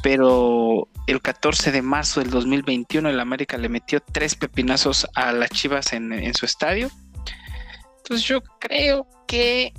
pero 0.00 0.88
el 1.06 1.20
14 1.20 1.72
de 1.72 1.82
marzo 1.82 2.20
del 2.20 2.30
2021 2.30 3.08
el 3.08 3.18
América 3.20 3.58
le 3.58 3.68
metió 3.68 4.00
tres 4.00 4.36
pepinazos 4.36 5.06
a 5.14 5.32
las 5.32 5.50
Chivas 5.50 5.92
en, 5.92 6.12
en, 6.12 6.34
su 6.34 6.46
estadio. 6.46 6.88
Entonces 7.98 8.26
yo 8.26 8.40
creo 8.60 9.08
que, 9.26 9.72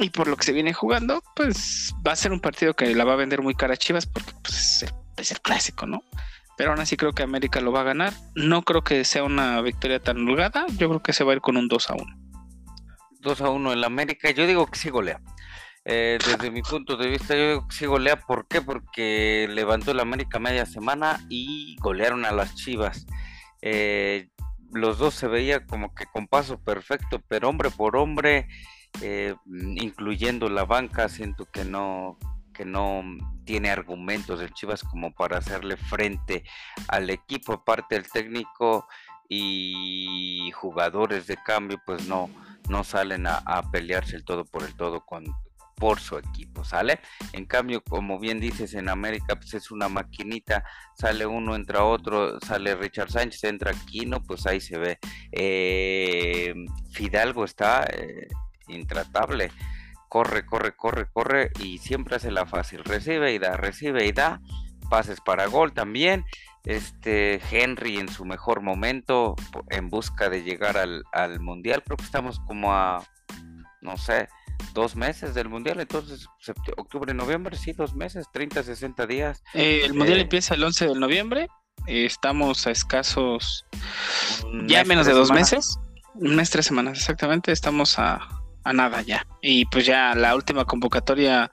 y 0.00 0.10
por 0.10 0.28
lo 0.28 0.36
que 0.36 0.44
se 0.44 0.52
viene 0.52 0.72
jugando, 0.72 1.22
pues 1.36 1.94
va 2.06 2.12
a 2.12 2.16
ser 2.16 2.32
un 2.32 2.40
partido 2.40 2.74
que 2.74 2.94
la 2.94 3.04
va 3.04 3.14
a 3.14 3.16
vender 3.16 3.42
muy 3.42 3.54
cara 3.54 3.76
Chivas 3.76 4.06
porque 4.06 4.32
pues, 4.42 4.84
es 5.16 5.30
el 5.30 5.40
clásico, 5.40 5.86
¿no? 5.86 6.02
Pero 6.56 6.72
aún 6.72 6.80
así 6.80 6.96
creo 6.96 7.12
que 7.12 7.22
América 7.22 7.60
lo 7.60 7.72
va 7.72 7.80
a 7.80 7.84
ganar. 7.84 8.12
No 8.34 8.62
creo 8.62 8.84
que 8.84 9.04
sea 9.04 9.24
una 9.24 9.60
victoria 9.62 9.98
tan 9.98 10.28
holgada. 10.28 10.66
Yo 10.76 10.88
creo 10.88 11.02
que 11.02 11.14
se 11.14 11.24
va 11.24 11.32
a 11.32 11.36
ir 11.36 11.40
con 11.40 11.56
un 11.56 11.68
2 11.68 11.90
a 11.90 11.94
1. 11.94 12.18
2 13.20 13.40
a 13.40 13.48
1 13.48 13.72
en 13.72 13.84
América. 13.84 14.30
Yo 14.30 14.46
digo 14.46 14.66
que 14.66 14.78
sí 14.78 14.90
golea. 14.90 15.22
Eh, 15.86 16.18
desde 16.22 16.50
mi 16.50 16.60
punto 16.60 16.98
de 16.98 17.08
vista, 17.08 17.34
yo 17.34 17.48
digo 17.48 17.68
que 17.68 17.74
sí 17.74 17.86
golea. 17.86 18.16
¿Por 18.16 18.46
qué? 18.46 18.60
Porque 18.60 19.48
levantó 19.48 19.92
el 19.92 20.00
América 20.00 20.38
media 20.38 20.66
semana 20.66 21.24
y 21.30 21.76
golearon 21.80 22.26
a 22.26 22.32
las 22.32 22.54
Chivas. 22.54 23.06
Eh, 23.62 24.28
los 24.70 24.98
dos 24.98 25.14
se 25.14 25.28
veía 25.28 25.66
como 25.66 25.94
que 25.94 26.04
con 26.12 26.28
paso 26.28 26.62
perfecto, 26.62 27.22
pero 27.26 27.48
hombre 27.48 27.70
por 27.70 27.96
hombre, 27.96 28.48
eh, 29.02 29.34
incluyendo 29.46 30.48
la 30.48 30.64
banca, 30.64 31.08
siento 31.08 31.46
que 31.46 31.64
no, 31.64 32.18
que 32.52 32.64
no 32.64 33.02
tiene 33.44 33.70
argumentos 33.70 34.40
el 34.40 34.52
Chivas 34.52 34.82
como 34.82 35.12
para 35.12 35.38
hacerle 35.38 35.76
frente 35.76 36.44
al 36.88 37.10
equipo, 37.10 37.52
aparte 37.52 37.94
del 37.94 38.10
técnico 38.10 38.86
y 39.28 40.50
jugadores 40.54 41.26
de 41.26 41.36
cambio, 41.36 41.80
pues 41.86 42.06
no, 42.06 42.28
no 42.68 42.84
salen 42.84 43.26
a, 43.26 43.38
a 43.38 43.70
pelearse 43.70 44.16
el 44.16 44.24
todo 44.24 44.44
por 44.44 44.64
el 44.64 44.74
todo 44.74 45.04
con, 45.04 45.24
por 45.80 45.98
su 45.98 46.18
equipo, 46.18 46.62
¿sale? 46.62 47.00
En 47.32 47.46
cambio, 47.46 47.82
como 47.82 48.20
bien 48.20 48.38
dices, 48.38 48.74
en 48.74 48.90
América 48.90 49.34
pues 49.34 49.54
es 49.54 49.70
una 49.70 49.88
maquinita, 49.88 50.62
sale 50.94 51.24
uno, 51.24 51.56
entra 51.56 51.84
otro, 51.84 52.38
sale 52.40 52.76
Richard 52.76 53.10
Sánchez, 53.10 53.42
entra 53.44 53.72
Aquino, 53.72 54.22
pues 54.22 54.46
ahí 54.46 54.60
se 54.60 54.78
ve. 54.78 54.98
Eh, 55.32 56.54
Fidalgo 56.92 57.44
está 57.44 57.84
eh, 57.84 58.28
intratable, 58.74 59.50
corre, 60.08 60.44
corre, 60.44 60.74
corre, 60.74 61.06
corre 61.12 61.50
y 61.60 61.78
siempre 61.78 62.16
hace 62.16 62.30
la 62.30 62.46
fácil, 62.46 62.84
recibe 62.84 63.32
y 63.32 63.38
da, 63.38 63.56
recibe 63.56 64.06
y 64.06 64.12
da, 64.12 64.40
pases 64.90 65.20
para 65.20 65.46
gol 65.46 65.72
también. 65.72 66.24
Este 66.64 67.40
Henry 67.50 67.96
en 67.96 68.08
su 68.08 68.26
mejor 68.26 68.60
momento 68.60 69.34
en 69.70 69.88
busca 69.88 70.28
de 70.28 70.42
llegar 70.42 70.76
al, 70.76 71.04
al 71.12 71.40
mundial, 71.40 71.82
creo 71.82 71.96
que 71.96 72.04
estamos 72.04 72.38
como 72.40 72.74
a, 72.74 73.02
no 73.80 73.96
sé, 73.96 74.28
dos 74.74 74.96
meses 74.96 75.34
del 75.34 75.48
mundial, 75.48 75.80
entonces 75.80 76.26
octubre, 76.76 77.14
noviembre, 77.14 77.56
sí, 77.56 77.72
dos 77.72 77.94
meses, 77.94 78.26
30, 78.32 78.62
60 78.62 79.06
días. 79.06 79.42
Eh, 79.54 79.82
el 79.84 79.94
mundial 79.94 80.18
eh, 80.18 80.22
empieza 80.22 80.54
el 80.54 80.64
11 80.64 80.88
de 80.88 80.94
noviembre, 80.94 81.48
estamos 81.86 82.66
a 82.66 82.70
escasos, 82.70 83.64
ya 84.66 84.84
menos 84.84 85.06
de 85.06 85.12
dos 85.12 85.30
meses, 85.30 85.78
un 86.14 86.36
mes, 86.36 86.50
tres 86.50 86.66
semanas 86.66 86.98
exactamente, 86.98 87.52
estamos 87.52 87.98
a, 87.98 88.39
a, 88.64 88.72
nada 88.72 89.02
ya. 89.02 89.26
Y 89.42 89.64
pues 89.66 89.86
ya 89.86 90.14
la 90.14 90.34
última 90.34 90.64
convocatoria, 90.64 91.50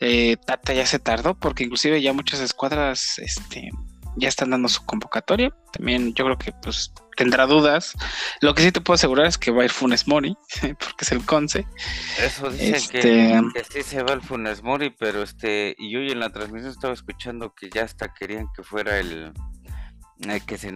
eh, 0.00 0.36
Tata 0.46 0.72
ya 0.72 0.86
se 0.86 0.98
tardó, 0.98 1.38
porque 1.38 1.64
inclusive 1.64 2.00
ya 2.02 2.12
muchas 2.12 2.40
escuadras, 2.40 3.18
este 3.18 3.70
ya 4.16 4.28
están 4.28 4.50
dando 4.50 4.68
su 4.68 4.84
convocatoria. 4.84 5.54
También 5.72 6.14
yo 6.14 6.24
creo 6.24 6.38
que 6.38 6.52
pues 6.62 6.92
tendrá 7.16 7.46
dudas. 7.46 7.94
Lo 8.40 8.54
que 8.54 8.62
sí 8.62 8.72
te 8.72 8.80
puedo 8.80 8.94
asegurar 8.94 9.26
es 9.26 9.38
que 9.38 9.50
va 9.50 9.62
a 9.62 9.64
ir 9.64 9.70
Funes 9.70 10.06
Mori, 10.06 10.36
porque 10.60 11.02
es 11.02 11.12
el 11.12 11.24
Conce. 11.24 11.66
Eso 12.18 12.50
dicen 12.50 12.74
este... 12.74 13.00
que, 13.00 13.64
sí 13.68 13.82
se 13.82 14.02
va 14.02 14.12
el 14.12 14.22
Funes 14.22 14.62
Mori, 14.62 14.90
pero 14.90 15.22
este, 15.22 15.74
y 15.78 15.96
hoy 15.96 16.10
en 16.10 16.20
la 16.20 16.30
transmisión 16.30 16.70
estaba 16.70 16.94
escuchando 16.94 17.54
que 17.54 17.70
ya 17.70 17.84
hasta 17.84 18.12
querían 18.12 18.46
que 18.54 18.62
fuera 18.62 18.98
el 18.98 19.32
eh, 20.28 20.40
que 20.46 20.58
se 20.58 20.72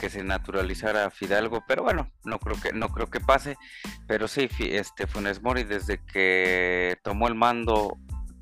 que 0.00 0.10
se 0.10 0.24
naturalizara 0.24 1.10
Fidalgo, 1.10 1.64
pero 1.68 1.82
bueno, 1.82 2.10
no 2.24 2.38
creo 2.38 2.60
que 2.60 2.72
no 2.72 2.88
creo 2.88 3.08
que 3.08 3.20
pase, 3.20 3.56
pero 4.06 4.26
sí 4.28 4.48
este 4.58 5.06
Funes 5.06 5.40
Mori 5.42 5.64
desde 5.64 6.04
que 6.04 6.98
tomó 7.02 7.28
el 7.28 7.34
mando 7.34 7.96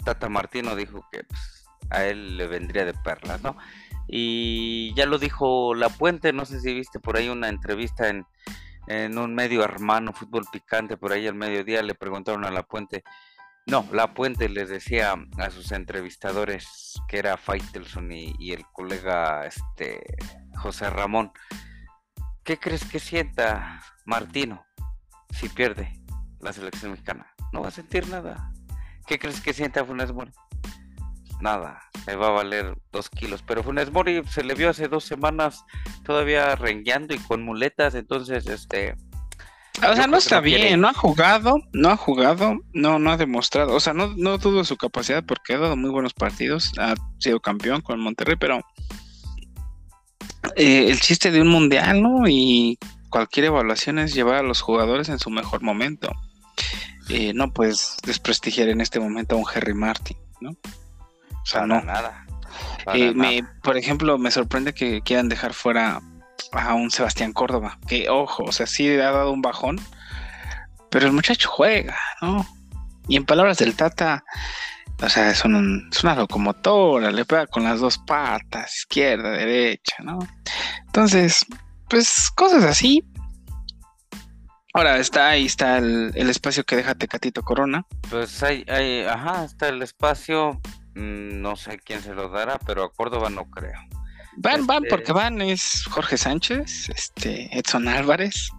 Tata 0.04 0.28
Martino 0.28 0.74
dijo 0.74 1.06
que 1.12 1.24
pues, 1.24 1.66
a 1.90 2.04
él 2.04 2.36
le 2.38 2.46
vendría 2.46 2.84
de 2.84 2.94
perlas, 2.94 3.42
¿no? 3.42 3.56
Y 4.06 4.94
ya 4.94 5.04
lo 5.04 5.18
dijo 5.18 5.74
La 5.74 5.90
Puente, 5.90 6.32
no 6.32 6.46
sé 6.46 6.60
si 6.60 6.72
viste 6.72 6.98
por 6.98 7.16
ahí 7.16 7.28
una 7.28 7.48
entrevista 7.48 8.08
en, 8.08 8.24
un 9.18 9.34
medio 9.34 9.62
hermano, 9.62 10.14
fútbol 10.14 10.44
picante, 10.50 10.96
por 10.96 11.12
ahí 11.12 11.26
al 11.26 11.34
mediodía 11.34 11.82
le 11.82 11.94
preguntaron 11.94 12.46
a 12.46 12.50
La 12.50 12.62
Puente, 12.62 13.04
no, 13.68 13.86
La 13.92 14.14
Puente 14.14 14.48
les 14.48 14.68
decía 14.68 15.14
a 15.38 15.50
sus 15.50 15.72
entrevistadores, 15.72 16.94
que 17.08 17.18
era 17.18 17.36
Faitelson 17.36 18.10
y, 18.10 18.52
el 18.52 18.64
colega 18.72 19.46
este, 19.46 20.04
José 20.56 20.90
Ramón, 20.90 21.32
¿qué 22.44 22.58
crees 22.58 22.84
que 22.84 22.98
sienta 22.98 23.80
Martino 24.04 24.64
si 25.30 25.48
pierde 25.48 25.92
la 26.40 26.52
selección 26.52 26.92
mexicana? 26.92 27.34
No 27.52 27.62
va 27.62 27.68
a 27.68 27.72
sentir 27.72 28.08
nada. 28.08 28.52
¿Qué 29.06 29.18
crees 29.18 29.40
que 29.40 29.52
sienta 29.52 29.84
Funes 29.84 30.12
Mori? 30.12 30.32
nada, 31.40 31.80
me 32.06 32.16
va 32.16 32.28
a 32.28 32.32
valer 32.32 32.76
dos 32.92 33.08
kilos. 33.10 33.42
Pero 33.46 33.62
Funes 33.62 33.92
Mori 33.92 34.22
se 34.24 34.44
le 34.44 34.54
vio 34.54 34.70
hace 34.70 34.88
dos 34.88 35.04
semanas 35.04 35.64
todavía 36.04 36.54
rengueando 36.56 37.14
y 37.14 37.18
con 37.18 37.42
muletas, 37.42 37.94
entonces 37.94 38.46
este... 38.46 38.96
O 39.86 39.94
sea, 39.94 40.06
no 40.06 40.16
está 40.16 40.40
bien, 40.40 40.80
no 40.80 40.88
ha 40.88 40.94
jugado, 40.94 41.56
no 41.72 41.90
ha 41.90 41.96
jugado, 41.96 42.58
no, 42.72 42.98
no 42.98 43.10
ha 43.10 43.16
demostrado, 43.16 43.74
o 43.74 43.80
sea, 43.80 43.92
no, 43.92 44.14
no 44.16 44.38
dudo 44.38 44.64
su 44.64 44.76
capacidad 44.76 45.24
porque 45.24 45.54
ha 45.54 45.58
dado 45.58 45.76
muy 45.76 45.90
buenos 45.90 46.14
partidos, 46.14 46.72
ha 46.78 46.94
sido 47.18 47.40
campeón 47.40 47.80
con 47.80 48.00
Monterrey, 48.00 48.36
pero 48.38 48.60
eh, 50.56 50.88
el 50.90 51.00
chiste 51.00 51.30
de 51.30 51.40
un 51.40 51.48
mundial, 51.48 52.02
¿no? 52.02 52.28
Y 52.28 52.78
cualquier 53.10 53.46
evaluación 53.46 53.98
es 53.98 54.14
llevar 54.14 54.36
a 54.36 54.42
los 54.42 54.60
jugadores 54.60 55.08
en 55.08 55.18
su 55.18 55.30
mejor 55.30 55.62
momento. 55.62 56.10
Eh, 57.08 57.32
no 57.34 57.52
puedes 57.52 57.96
desprestigiar 58.04 58.68
en 58.68 58.80
este 58.80 59.00
momento 59.00 59.36
a 59.36 59.38
un 59.38 59.46
Harry 59.54 59.74
Martin, 59.74 60.16
¿no? 60.40 60.50
O 60.50 61.46
sea, 61.46 61.66
no. 61.66 61.80
Nada. 61.82 62.26
Eh, 62.94 63.12
me, 63.14 63.44
por 63.62 63.76
ejemplo, 63.76 64.18
me 64.18 64.30
sorprende 64.30 64.74
que 64.74 65.00
quieran 65.02 65.28
dejar 65.28 65.54
fuera 65.54 66.00
a 66.52 66.74
un 66.74 66.90
Sebastián 66.90 67.32
Córdoba. 67.32 67.78
Que, 67.86 68.08
ojo, 68.08 68.44
o 68.44 68.52
sea, 68.52 68.66
sí 68.66 68.88
ha 68.90 69.10
dado 69.10 69.32
un 69.32 69.42
bajón, 69.42 69.80
pero 70.90 71.06
el 71.06 71.12
muchacho 71.12 71.48
juega, 71.50 71.96
¿no? 72.20 72.46
Y 73.08 73.16
en 73.16 73.24
palabras 73.24 73.58
del 73.58 73.74
Tata, 73.74 74.24
o 75.00 75.08
sea, 75.08 75.30
es, 75.30 75.38
es 75.38 76.04
una 76.04 76.14
locomotora, 76.14 77.10
le 77.10 77.24
pega 77.24 77.46
con 77.46 77.64
las 77.64 77.80
dos 77.80 77.98
patas, 77.98 78.76
izquierda, 78.76 79.30
derecha, 79.30 79.96
¿no? 80.02 80.18
Entonces, 80.86 81.46
pues 81.88 82.30
cosas 82.34 82.64
así. 82.64 83.04
Ahora 84.74 84.98
está 84.98 85.30
ahí 85.30 85.46
está 85.46 85.78
el, 85.78 86.12
el 86.14 86.28
espacio 86.28 86.62
que 86.64 86.76
deja 86.76 86.94
Tecatito 86.94 87.42
Corona. 87.42 87.84
Pues 88.10 88.42
hay, 88.42 88.64
hay, 88.68 89.02
ajá, 89.06 89.44
está 89.44 89.68
el 89.68 89.82
espacio, 89.82 90.60
Mm, 90.98 91.40
no 91.40 91.54
sé 91.54 91.78
quién 91.78 92.02
se 92.02 92.12
lo 92.12 92.28
dará, 92.28 92.58
pero 92.58 92.82
a 92.82 92.92
Córdoba 92.92 93.30
no 93.30 93.48
creo. 93.48 93.78
Van, 94.40 94.66
van, 94.66 94.84
este, 94.84 94.88
porque 94.88 95.12
van, 95.12 95.40
es 95.40 95.84
Jorge 95.90 96.16
Sánchez, 96.16 96.88
este, 96.90 97.48
Edson 97.58 97.88
Álvarez, 97.88 98.50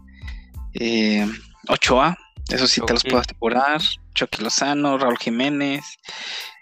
eh, 0.74 1.26
Ochoa, 1.70 2.18
eso 2.50 2.68
sí 2.68 2.82
te 2.86 2.94
los 2.94 3.04
puedo 3.04 3.20
asegurar, 3.20 3.82
Chucky 4.14 4.44
Lozano, 4.44 4.98
Raúl 4.98 5.18
Jiménez. 5.18 5.86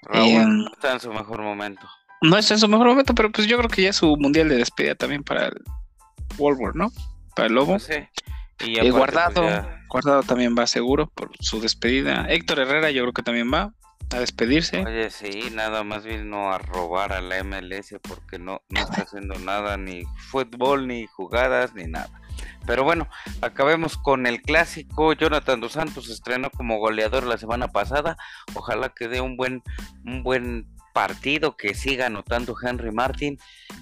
Raúl 0.04 0.28
em, 0.28 0.66
está 0.74 0.94
en 0.94 1.00
su 1.00 1.12
mejor 1.12 1.42
momento. 1.42 1.88
No 2.22 2.38
está 2.38 2.54
en 2.54 2.60
su 2.60 2.68
mejor 2.68 2.88
momento, 2.88 3.16
pero 3.16 3.32
pues 3.32 3.48
yo 3.48 3.58
creo 3.58 3.70
que 3.70 3.82
ya 3.84 3.90
es 3.90 3.96
su 3.96 4.16
mundial 4.18 4.50
de 4.50 4.58
despedida 4.58 4.96
también 4.96 5.24
para 5.24 5.48
el 5.48 5.64
World 6.38 6.76
¿no? 6.76 6.92
Para 7.36 7.48
el 7.48 7.54
Lobo. 7.54 7.74
Pues 7.78 7.90
y 8.60 8.80
eh, 8.80 8.92
guardado, 8.92 9.42
pues, 9.42 9.62
guardado 9.88 10.24
también 10.24 10.56
va 10.58 10.68
seguro 10.68 11.08
por 11.08 11.32
su 11.40 11.62
despedida. 11.62 12.26
Héctor 12.30 12.60
Herrera 12.60 12.92
yo 12.92 13.04
creo 13.04 13.14
que 13.14 13.24
también 13.24 13.52
va 13.54 13.74
a 14.12 14.20
despedirse. 14.20 14.84
Oye, 14.86 15.10
sí, 15.10 15.50
nada 15.54 15.84
más 15.84 16.06
vino 16.06 16.52
a 16.52 16.58
robar 16.58 17.14
a 17.14 17.22
la 17.22 17.44
MLS 17.44 17.96
porque 18.02 18.40
no, 18.40 18.62
no 18.70 18.80
está 18.80 19.04
haciendo 19.04 19.38
nada, 19.40 19.78
ni 19.78 20.04
fútbol, 20.30 20.88
ni 20.88 21.08
jugadas, 21.08 21.74
ni 21.74 21.86
nada. 21.86 22.10
Pero 22.66 22.84
bueno, 22.84 23.08
acabemos 23.42 23.98
con 23.98 24.28
el 24.28 24.42
clásico. 24.42 25.14
Jonathan 25.14 25.62
Dos 25.62 25.74
Santos 25.74 26.10
estrenó 26.10 26.50
como 26.50 26.80
goleador 26.80 27.26
la 27.26 27.38
semana 27.38 27.70
pasada. 27.70 28.18
Ojalá 28.54 28.90
que 28.90 29.08
dé 29.08 29.22
un 29.22 29.38
buen, 29.38 29.64
un 30.06 30.24
buen 30.24 30.68
partido, 30.94 31.56
que 31.56 31.76
siga 31.76 32.08
anotando 32.08 32.56
Henry 32.62 32.92
Martin, 32.92 33.38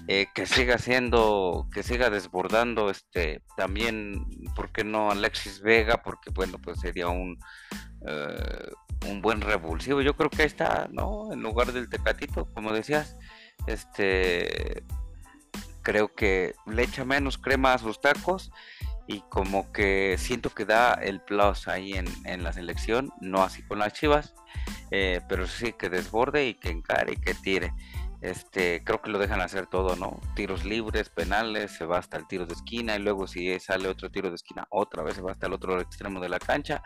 eh, 0.06 0.26
que 0.34 0.44
siga 0.44 0.76
siendo, 0.76 1.66
que 1.72 1.82
siga 1.82 2.10
desbordando 2.10 2.90
este 2.90 3.42
también, 3.56 4.26
¿por 4.54 4.70
qué 4.70 4.84
no 4.84 5.10
Alexis 5.10 5.62
Vega? 5.62 6.02
Porque 6.04 6.30
bueno, 6.30 6.58
pues 6.62 6.78
sería 6.78 7.08
un 7.08 7.38
eh, 8.06 8.70
un 9.08 9.22
buen 9.22 9.40
revulsivo. 9.40 10.00
Yo 10.02 10.16
creo 10.16 10.30
que 10.30 10.42
ahí 10.42 10.48
está, 10.48 10.88
¿no? 10.90 11.32
En 11.32 11.42
lugar 11.42 11.72
del 11.72 11.88
Tecatito, 11.88 12.46
como 12.54 12.72
decías, 12.72 13.16
este 13.66 14.84
creo 15.82 16.12
que 16.14 16.54
le 16.66 16.82
echa 16.82 17.04
menos 17.04 17.38
crema 17.38 17.72
a 17.72 17.78
sus 17.78 18.00
tacos 18.00 18.50
y 19.06 19.20
como 19.28 19.70
que 19.70 20.16
siento 20.18 20.50
que 20.50 20.64
da 20.64 20.94
el 20.94 21.20
plus 21.20 21.68
ahí 21.68 21.92
en, 21.92 22.06
en 22.24 22.42
la 22.42 22.52
selección, 22.52 23.12
no 23.20 23.44
así 23.44 23.62
con 23.62 23.78
las 23.78 23.92
chivas, 23.92 24.34
eh, 24.90 25.20
pero 25.28 25.46
sí 25.46 25.72
que 25.72 25.88
desborde 25.88 26.46
y 26.46 26.54
que 26.54 26.70
encare 26.70 27.12
y 27.12 27.16
que 27.16 27.34
tire. 27.34 27.72
Este, 28.20 28.82
creo 28.84 29.02
que 29.02 29.10
lo 29.10 29.18
dejan 29.18 29.40
hacer 29.40 29.66
todo, 29.66 29.96
¿no? 29.96 30.20
Tiros 30.34 30.64
libres, 30.64 31.10
penales, 31.10 31.72
se 31.72 31.84
va 31.84 31.98
hasta 31.98 32.16
el 32.16 32.26
tiro 32.26 32.46
de 32.46 32.54
esquina 32.54 32.96
y 32.96 32.98
luego 32.98 33.26
si 33.26 33.58
sale 33.60 33.88
otro 33.88 34.10
tiro 34.10 34.30
de 34.30 34.36
esquina, 34.36 34.66
otra 34.70 35.02
vez 35.02 35.14
se 35.14 35.22
va 35.22 35.32
hasta 35.32 35.46
el 35.46 35.52
otro 35.52 35.80
extremo 35.80 36.20
de 36.20 36.28
la 36.28 36.38
cancha. 36.38 36.82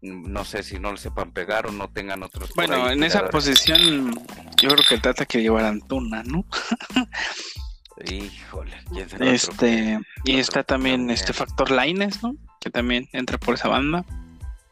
No 0.00 0.44
sé 0.44 0.62
si 0.62 0.78
no 0.78 0.92
le 0.92 0.98
sepan 0.98 1.32
pegar 1.32 1.66
o 1.66 1.72
no 1.72 1.88
tengan 1.90 2.22
otros. 2.22 2.52
Bueno, 2.54 2.90
en 2.90 3.02
esa 3.02 3.28
posición 3.28 4.12
yo 4.60 4.68
creo 4.70 4.84
que 4.88 4.94
el 4.96 5.02
Tata 5.02 5.24
que 5.24 5.42
llevar 5.42 5.64
a 5.64 5.68
Antuna, 5.68 6.22
¿no? 6.24 6.44
Híjole, 8.10 8.76
¿quién 8.92 9.08
será 9.08 9.30
Este, 9.30 10.00
y 10.24 10.38
está 10.38 10.64
también, 10.64 11.10
este 11.10 11.32
factor 11.32 11.70
Laines, 11.70 12.22
¿no? 12.22 12.34
Que 12.60 12.70
también 12.70 13.08
entra 13.12 13.38
por 13.38 13.54
esa 13.54 13.68
banda. 13.68 14.04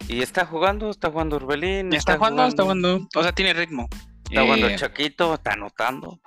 Y 0.08 0.22
está 0.22 0.44
jugando, 0.44 0.90
está 0.90 1.10
jugando 1.10 1.36
Urbelín. 1.36 1.92
Está, 1.92 2.16
jugando, 2.16 2.44
está 2.46 2.62
jugando. 2.62 3.06
O 3.14 3.22
sea, 3.22 3.32
tiene 3.32 3.52
ritmo. 3.52 3.88
Está 4.30 4.42
el 4.42 4.64
eh, 4.64 4.76
Chaquito, 4.76 5.34
está 5.34 5.54
anotando. 5.54 6.20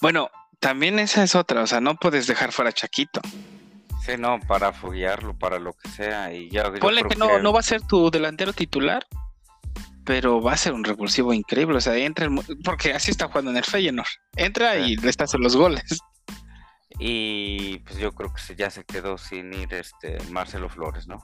Bueno, 0.00 0.30
también 0.60 0.98
esa 0.98 1.24
es 1.24 1.34
otra, 1.34 1.62
o 1.62 1.66
sea, 1.66 1.80
no 1.80 1.96
puedes 1.96 2.26
dejar 2.28 2.52
fuera 2.52 2.70
a 2.70 2.72
Chaquito. 2.72 3.20
Sí, 4.04 4.12
no, 4.18 4.38
para 4.46 4.72
foguearlo, 4.72 5.36
para 5.36 5.58
lo 5.58 5.74
que 5.74 5.88
sea. 5.90 6.32
Y 6.32 6.48
ya, 6.50 6.72
Ponle 6.72 7.02
que 7.04 7.16
no, 7.16 7.38
no 7.40 7.52
va 7.52 7.60
a 7.60 7.64
ser 7.64 7.82
tu 7.82 8.10
delantero 8.10 8.52
titular, 8.52 9.04
pero 10.04 10.40
va 10.40 10.52
a 10.52 10.56
ser 10.56 10.72
un 10.72 10.84
revulsivo 10.84 11.34
increíble. 11.34 11.76
O 11.76 11.80
sea, 11.80 11.96
entra, 11.96 12.28
porque 12.64 12.92
así 12.92 13.10
está 13.10 13.26
jugando 13.26 13.50
en 13.50 13.58
el 13.58 13.64
Feyenoord. 13.64 14.08
Entra 14.36 14.76
y 14.76 14.96
le 14.96 15.10
está 15.10 15.24
haciendo 15.24 15.44
los 15.44 15.56
goles. 15.56 15.98
Y 16.98 17.78
pues 17.80 17.98
yo 17.98 18.12
creo 18.12 18.32
que 18.32 18.54
ya 18.54 18.70
se 18.70 18.84
quedó 18.84 19.18
sin 19.18 19.52
ir 19.52 19.74
este 19.74 20.18
Marcelo 20.30 20.68
Flores, 20.68 21.06
¿no? 21.06 21.18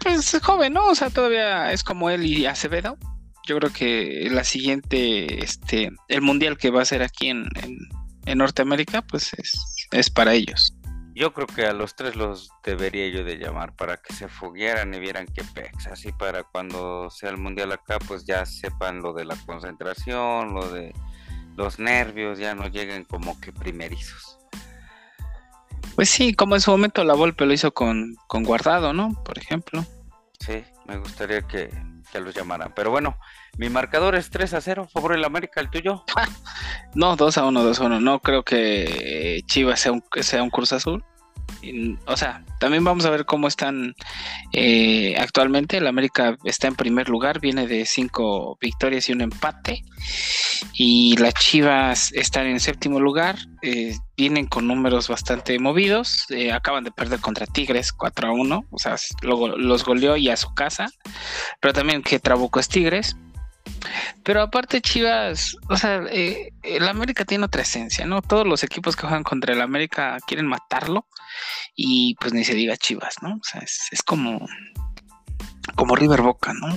Pues 0.00 0.38
joven, 0.42 0.74
¿no? 0.74 0.88
O 0.88 0.94
sea, 0.94 1.10
todavía 1.10 1.72
es 1.72 1.82
como 1.82 2.10
él 2.10 2.26
y 2.26 2.46
Acevedo 2.46 2.98
yo 3.46 3.58
creo 3.58 3.72
que 3.72 4.28
la 4.30 4.44
siguiente, 4.44 5.44
este, 5.44 5.90
el 6.08 6.22
mundial 6.22 6.56
que 6.56 6.70
va 6.70 6.82
a 6.82 6.86
ser 6.86 7.02
aquí 7.02 7.28
en, 7.28 7.46
en, 8.26 8.38
Norteamérica, 8.38 9.02
pues 9.02 9.32
es, 9.34 9.52
es, 9.92 10.10
para 10.10 10.32
ellos. 10.32 10.74
Yo 11.14 11.32
creo 11.32 11.46
que 11.46 11.66
a 11.66 11.72
los 11.72 11.94
tres 11.94 12.16
los 12.16 12.50
debería 12.64 13.08
yo 13.08 13.22
de 13.22 13.36
llamar 13.36 13.76
para 13.76 13.98
que 13.98 14.14
se 14.14 14.28
foguearan 14.28 14.92
y 14.94 14.98
vieran 14.98 15.26
qué 15.26 15.44
pex, 15.44 15.86
así 15.86 16.10
para 16.10 16.42
cuando 16.42 17.10
sea 17.10 17.30
el 17.30 17.36
mundial 17.36 17.70
acá, 17.72 17.98
pues 17.98 18.24
ya 18.24 18.46
sepan 18.46 19.02
lo 19.02 19.12
de 19.12 19.26
la 19.26 19.36
concentración, 19.46 20.54
lo 20.54 20.68
de 20.70 20.92
los 21.56 21.78
nervios, 21.78 22.38
ya 22.38 22.54
no 22.54 22.66
lleguen 22.66 23.04
como 23.04 23.38
que 23.40 23.52
primerizos. 23.52 24.38
Pues 25.94 26.08
sí, 26.10 26.34
como 26.34 26.56
en 26.56 26.60
su 26.60 26.72
momento 26.72 27.04
la 27.04 27.14
Volpe 27.14 27.46
lo 27.46 27.52
hizo 27.52 27.72
con, 27.72 28.16
con 28.26 28.42
Guardado, 28.42 28.92
¿no? 28.92 29.22
Por 29.22 29.38
ejemplo. 29.38 29.84
Sí, 30.40 30.64
me 30.86 30.96
gustaría 30.98 31.42
que, 31.42 31.70
los 32.20 32.34
llamaran. 32.34 32.72
Pero 32.74 32.90
bueno, 32.90 33.18
mi 33.58 33.68
marcador 33.68 34.14
es 34.14 34.30
3 34.30 34.54
a 34.54 34.60
0, 34.60 34.88
favor 34.92 35.14
el 35.14 35.24
América, 35.24 35.60
el 35.60 35.70
tuyo. 35.70 36.04
no, 36.94 37.16
2 37.16 37.38
a 37.38 37.46
1, 37.46 37.62
2 37.62 37.80
a 37.80 37.84
1. 37.84 38.00
No 38.00 38.20
creo 38.20 38.42
que 38.42 39.42
Chivas 39.46 39.80
sea 39.80 39.92
un, 39.92 40.04
sea 40.20 40.42
un 40.42 40.50
Cruz 40.50 40.72
Azul. 40.72 41.04
O 42.06 42.16
sea, 42.16 42.42
también 42.60 42.84
vamos 42.84 43.04
a 43.04 43.10
ver 43.10 43.24
cómo 43.24 43.48
están 43.48 43.94
eh, 44.52 45.14
actualmente. 45.18 45.76
El 45.76 45.86
América 45.86 46.36
está 46.44 46.68
en 46.68 46.74
primer 46.74 47.08
lugar, 47.08 47.40
viene 47.40 47.66
de 47.66 47.86
cinco 47.86 48.58
victorias 48.60 49.08
y 49.08 49.12
un 49.12 49.20
empate. 49.20 49.82
Y 50.72 51.16
las 51.16 51.34
Chivas 51.34 52.12
están 52.12 52.46
en 52.46 52.60
séptimo 52.60 53.00
lugar, 53.00 53.36
eh, 53.62 53.94
vienen 54.16 54.46
con 54.46 54.66
números 54.66 55.08
bastante 55.08 55.58
movidos. 55.58 56.26
Eh, 56.30 56.52
acaban 56.52 56.84
de 56.84 56.92
perder 56.92 57.20
contra 57.20 57.46
Tigres 57.46 57.92
4 57.92 58.28
a 58.28 58.32
1, 58.32 58.64
o 58.70 58.78
sea, 58.78 58.96
los 59.22 59.84
goleó 59.84 60.16
y 60.16 60.28
a 60.28 60.36
su 60.36 60.54
casa. 60.54 60.86
Pero 61.60 61.74
también 61.74 62.02
que 62.02 62.18
Trabuco 62.18 62.60
es 62.60 62.68
Tigres. 62.68 63.16
Pero 64.22 64.40
aparte 64.40 64.80
Chivas, 64.80 65.56
o 65.68 65.76
sea, 65.76 66.02
eh, 66.10 66.52
el 66.62 66.88
América 66.88 67.24
tiene 67.24 67.44
otra 67.44 67.62
esencia, 67.62 68.06
¿no? 68.06 68.22
Todos 68.22 68.46
los 68.46 68.64
equipos 68.64 68.96
que 68.96 69.02
juegan 69.02 69.22
contra 69.22 69.52
el 69.52 69.60
América 69.60 70.16
quieren 70.26 70.46
matarlo 70.46 71.06
y 71.74 72.14
pues 72.16 72.32
ni 72.32 72.42
se 72.42 72.54
diga 72.54 72.76
Chivas, 72.76 73.16
¿no? 73.22 73.34
O 73.34 73.42
sea, 73.42 73.60
es, 73.60 74.02
como, 74.02 74.46
como 75.76 75.94
River 75.94 76.22
Boca, 76.22 76.54
¿no? 76.54 76.68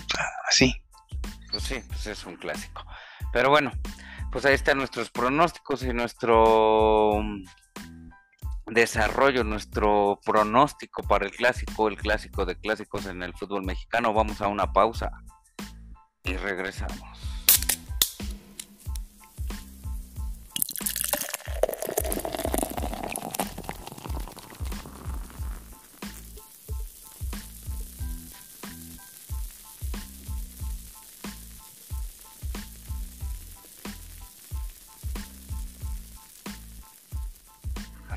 Así. 0.50 0.76
Pues 1.50 1.64
sí, 1.64 1.82
pues 1.88 2.06
es 2.08 2.26
un 2.26 2.36
clásico. 2.36 2.86
Pero 3.32 3.50
bueno, 3.50 3.72
pues 4.32 4.46
ahí 4.46 4.54
están 4.54 4.78
nuestros 4.78 5.10
pronósticos 5.10 5.84
y 5.84 5.94
nuestro 5.94 7.24
desarrollo, 8.66 9.46
nuestro 9.46 10.20
pronóstico 10.26 11.02
para 11.04 11.26
el 11.26 11.32
clásico, 11.32 11.88
el 11.88 11.96
clásico 11.96 12.46
de 12.46 12.60
clásicos 12.60 13.06
en 13.06 13.24
el 13.24 13.34
fútbol 13.34 13.64
mexicano. 13.64 14.14
Vamos 14.14 14.42
a 14.42 14.50
una 14.50 14.74
pausa 14.74 15.12
y 16.28 16.36
regresamos. 16.36 16.98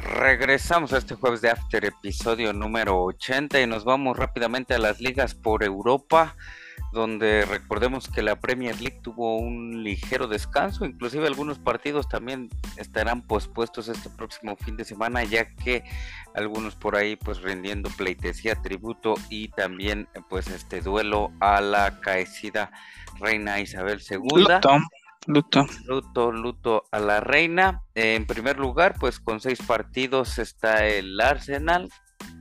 Regresamos 0.03 0.93
a 0.93 0.99
este 0.99 1.15
jueves 1.15 1.41
de 1.41 1.51
After, 1.51 1.85
episodio 1.85 2.53
número 2.53 3.03
80 3.05 3.61
y 3.61 3.67
nos 3.67 3.85
vamos 3.85 4.17
rápidamente 4.17 4.75
a 4.75 4.79
las 4.79 5.01
ligas 5.01 5.35
por 5.35 5.65
Europa 5.65 6.37
donde 6.93 7.45
recordemos 7.45 8.09
que 8.09 8.23
la 8.23 8.41
Premier 8.41 8.81
League 8.81 9.01
tuvo 9.03 9.37
un 9.37 9.85
ligero 9.85 10.27
descanso, 10.27 10.85
inclusive 10.85 11.27
algunos 11.27 11.59
partidos 11.59 12.09
también 12.09 12.49
estarán 12.77 13.23
pospuestos 13.23 13.89
este 13.89 14.11
próximo 14.11 14.57
fin 14.57 14.77
de 14.77 14.85
semana, 14.85 15.23
ya 15.25 15.55
que 15.55 15.85
algunos 16.35 16.77
por 16.77 16.97
ahí 16.97 17.17
pues 17.17 17.43
rindiendo 17.43 17.91
pleitesía, 17.91 18.57
tributo 18.57 19.15
y 19.29 19.49
también 19.49 20.09
pues 20.29 20.49
este 20.49 20.81
duelo 20.81 21.33
a 21.41 21.61
la 21.61 22.01
caecida 22.01 22.73
reina 23.21 23.61
Isabel 23.61 24.01
II. 24.09 24.19
Luto, 24.35 24.79
luto. 25.27 25.67
Luto, 25.87 26.33
luto 26.33 26.85
a 26.91 26.99
la 26.99 27.21
reina. 27.21 27.83
En 27.95 28.27
primer 28.27 28.59
lugar, 28.59 28.97
pues 28.99 29.21
con 29.21 29.41
seis 29.41 29.61
partidos 29.63 30.39
está 30.39 30.87
el 30.87 31.21
Arsenal, 31.21 31.89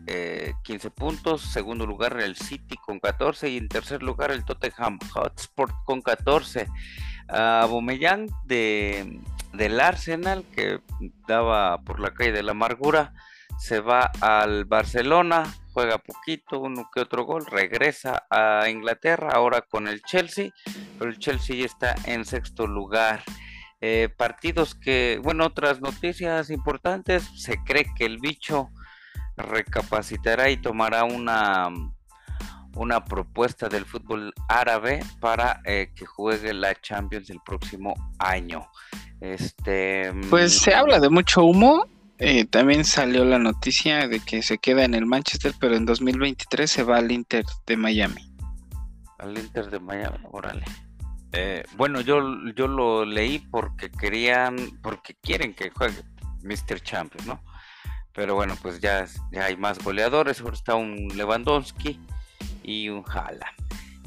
15 0.06 0.88
eh, 0.88 0.92
puntos, 0.92 1.42
segundo 1.42 1.86
lugar 1.86 2.20
el 2.20 2.36
City 2.36 2.76
con 2.78 3.00
14 3.00 3.50
y 3.50 3.58
en 3.58 3.68
tercer 3.68 4.02
lugar 4.02 4.32
el 4.32 4.46
Tottenham 4.46 5.00
Hotspur 5.14 5.72
con 5.86 6.02
14. 6.02 6.68
Uh, 7.32 7.86
de, 8.46 9.20
del 9.54 9.80
Arsenal 9.80 10.44
que 10.56 10.82
daba 11.28 11.80
por 11.84 12.00
la 12.00 12.12
calle 12.12 12.32
de 12.32 12.42
la 12.42 12.52
amargura 12.52 13.14
se 13.60 13.82
va 13.82 14.10
al 14.22 14.64
Barcelona, 14.66 15.44
juega 15.74 15.98
poquito, 15.98 16.62
uno 16.62 16.90
que 16.94 17.02
otro 17.02 17.26
gol, 17.26 17.46
regresa 17.46 18.26
a 18.30 18.70
Inglaterra 18.70 19.32
ahora 19.34 19.62
con 19.62 19.90
el 19.90 20.02
Chelsea, 20.02 20.52
pero 20.98 21.12
el 21.12 21.20
Chelsea 21.20 21.66
está 21.66 21.94
en 22.06 22.24
sexto 22.24 22.66
lugar. 22.68 23.22
Eh, 23.82 24.10
partidos 24.18 24.76
que, 24.76 25.20
bueno, 25.22 25.46
otras 25.46 25.82
noticias 25.82 26.50
importantes, 26.50 27.24
se 27.36 27.62
cree 27.64 27.86
que 27.98 28.06
el 28.06 28.20
bicho 28.20 28.70
recapacitará 29.42 30.50
y 30.50 30.58
tomará 30.58 31.04
una, 31.04 31.70
una 32.76 33.04
propuesta 33.04 33.68
del 33.70 33.86
fútbol 33.86 34.34
árabe 34.48 35.02
para 35.20 35.62
eh, 35.66 35.92
que 35.96 36.06
juegue 36.06 36.54
la 36.54 36.80
Champions 36.80 37.30
el 37.30 37.40
próximo 37.46 37.94
año. 38.20 38.68
Este, 39.22 40.14
pues 40.30 40.60
se 40.60 40.74
habla 40.74 41.00
de 41.00 41.10
mucho 41.10 41.44
humo. 41.44 41.86
Eh, 42.20 42.46
también 42.46 42.84
salió 42.84 43.24
la 43.24 43.40
noticia 43.40 44.08
de 44.08 44.20
que 44.20 44.42
se 44.42 44.58
queda 44.58 44.84
en 44.84 44.94
el 44.94 45.06
Manchester, 45.06 45.54
pero 45.60 45.76
en 45.76 45.86
2023 45.86 46.70
se 46.70 46.84
va 46.84 46.98
al 46.98 47.12
Inter 47.12 47.46
de 47.66 47.78
Miami. 47.78 48.34
Al 49.20 49.38
Inter 49.38 49.70
de 49.70 49.80
Miami, 49.80 50.18
órale. 50.32 50.66
Eh, 51.32 51.64
bueno, 51.78 52.02
yo, 52.02 52.22
yo 52.56 52.68
lo 52.68 53.06
leí 53.06 53.40
porque 53.40 53.90
querían, 53.92 54.58
porque 54.82 55.16
quieren 55.22 55.54
que 55.54 55.70
juegue 55.70 56.04
Mr. 56.44 56.82
Champions, 56.82 57.28
¿no? 57.28 57.42
Pero 58.20 58.36
bueno, 58.36 58.58
pues 58.62 58.82
ya, 58.82 59.08
ya 59.32 59.46
hay 59.46 59.56
más 59.56 59.80
goleadores. 59.80 60.42
Ahora 60.42 60.54
está 60.54 60.76
un 60.76 61.08
Lewandowski 61.16 61.98
y 62.64 62.90
un 62.90 63.02
Jala. 63.04 63.46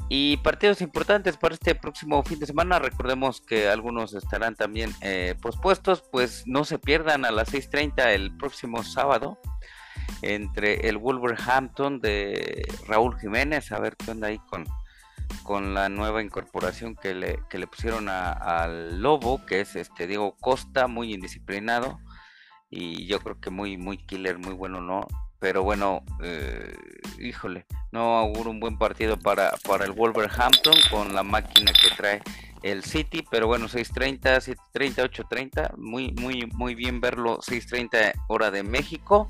Y 0.07 0.37
partidos 0.37 0.81
importantes 0.81 1.35
para 1.35 1.55
este 1.55 1.73
próximo 1.73 2.21
fin 2.21 2.37
de 2.37 2.45
semana. 2.45 2.77
Recordemos 2.77 3.41
que 3.41 3.69
algunos 3.69 4.13
estarán 4.13 4.53
también 4.53 4.93
eh, 5.01 5.33
pospuestos. 5.41 6.03
Pues 6.11 6.43
no 6.45 6.63
se 6.63 6.77
pierdan 6.77 7.25
a 7.25 7.31
las 7.31 7.51
6:30 7.51 8.13
el 8.13 8.37
próximo 8.37 8.83
sábado. 8.83 9.39
Entre 10.21 10.87
el 10.87 10.99
Wolverhampton 10.99 11.99
de 11.99 12.67
Raúl 12.87 13.19
Jiménez. 13.19 13.71
A 13.71 13.79
ver 13.79 13.95
qué 13.97 14.11
onda 14.11 14.27
ahí 14.27 14.37
con, 14.47 14.67
con 15.41 15.73
la 15.73 15.89
nueva 15.89 16.21
incorporación 16.21 16.95
que 16.95 17.15
le, 17.15 17.39
que 17.49 17.57
le 17.57 17.65
pusieron 17.65 18.09
al 18.09 19.01
Lobo. 19.01 19.43
Que 19.43 19.61
es 19.61 19.75
este 19.75 20.05
Diego 20.05 20.37
Costa, 20.39 20.85
muy 20.85 21.15
indisciplinado 21.15 21.99
y 22.75 23.05
yo 23.05 23.19
creo 23.19 23.39
que 23.39 23.51
muy, 23.51 23.77
muy 23.77 23.97
killer, 23.97 24.39
muy 24.39 24.53
bueno, 24.53 24.81
¿no? 24.81 25.07
Pero 25.39 25.61
bueno, 25.61 26.03
eh, 26.23 26.75
híjole, 27.19 27.65
no 27.91 28.17
auguro 28.17 28.49
un 28.49 28.59
buen 28.59 28.77
partido 28.77 29.19
para, 29.19 29.51
para 29.67 29.85
el 29.85 29.91
Wolverhampton 29.91 30.73
con 30.89 31.13
la 31.13 31.21
máquina 31.21 31.71
que 31.71 31.95
trae 31.95 32.21
el 32.63 32.83
City, 32.83 33.23
pero 33.29 33.45
bueno, 33.45 33.67
6.30, 33.67 34.55
7.30, 34.73 35.11
8.30, 35.11 35.77
muy, 35.77 36.13
muy, 36.13 36.49
muy 36.53 36.73
bien 36.73 36.99
verlo, 36.99 37.39
6.30 37.39 38.13
hora 38.27 38.49
de 38.49 38.63
México. 38.63 39.29